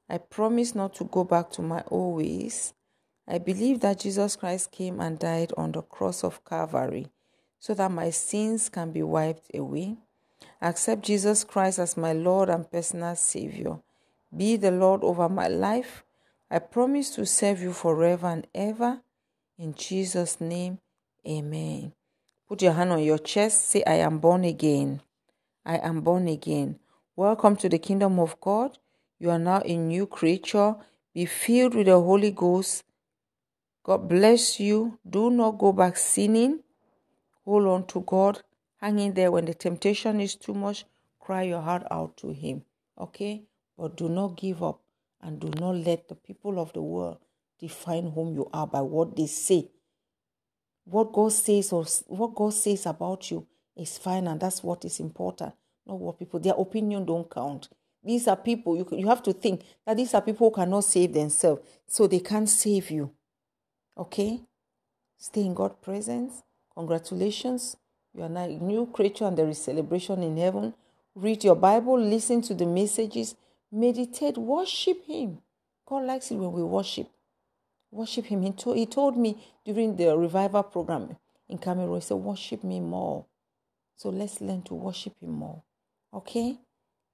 [0.09, 2.73] I promise not to go back to my old ways.
[3.27, 7.07] I believe that Jesus Christ came and died on the cross of Calvary
[7.59, 9.97] so that my sins can be wiped away.
[10.61, 13.79] Accept Jesus Christ as my Lord and personal Savior.
[14.35, 16.03] Be the Lord over my life.
[16.51, 19.01] I promise to serve you forever and ever.
[19.57, 20.79] In Jesus' name,
[21.27, 21.93] amen.
[22.47, 23.69] Put your hand on your chest.
[23.69, 25.01] Say, I am born again.
[25.65, 26.79] I am born again.
[27.15, 28.77] Welcome to the kingdom of God.
[29.19, 30.75] You are now a new creature.
[31.13, 32.83] Be filled with the Holy Ghost
[33.89, 34.99] God bless you.
[35.09, 36.59] Do not go back sinning.
[37.43, 38.43] Hold on to God.
[38.81, 40.85] Hang in there when the temptation is too much.
[41.19, 42.63] Cry your heart out to Him.
[42.97, 43.43] Okay?
[43.77, 44.81] But do not give up
[45.21, 47.17] and do not let the people of the world
[47.59, 49.69] define whom you are by what they say.
[50.85, 54.99] What God says or what God says about you is fine, and that's what is
[54.99, 55.53] important.
[55.85, 57.69] Not what people their opinion don't count.
[58.03, 61.13] These are people you you have to think that these are people who cannot save
[61.13, 63.11] themselves, so they can't save you.
[63.97, 64.41] Okay?
[65.17, 66.43] Stay in God's presence.
[66.75, 67.75] Congratulations.
[68.13, 70.73] You are a new creature and there is celebration in heaven.
[71.15, 73.35] Read your Bible, listen to the messages,
[73.71, 75.39] meditate, worship Him.
[75.85, 77.07] God likes it when we worship.
[77.91, 78.41] Worship Him.
[78.43, 82.79] He told, he told me during the revival program in Cameroon, He said, Worship me
[82.79, 83.25] more.
[83.95, 85.63] So let's learn to worship Him more.
[86.13, 86.57] Okay?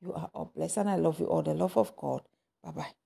[0.02, 1.42] You are all blessed and I love you all.
[1.42, 2.22] The love of God.
[2.64, 3.05] Bye bye.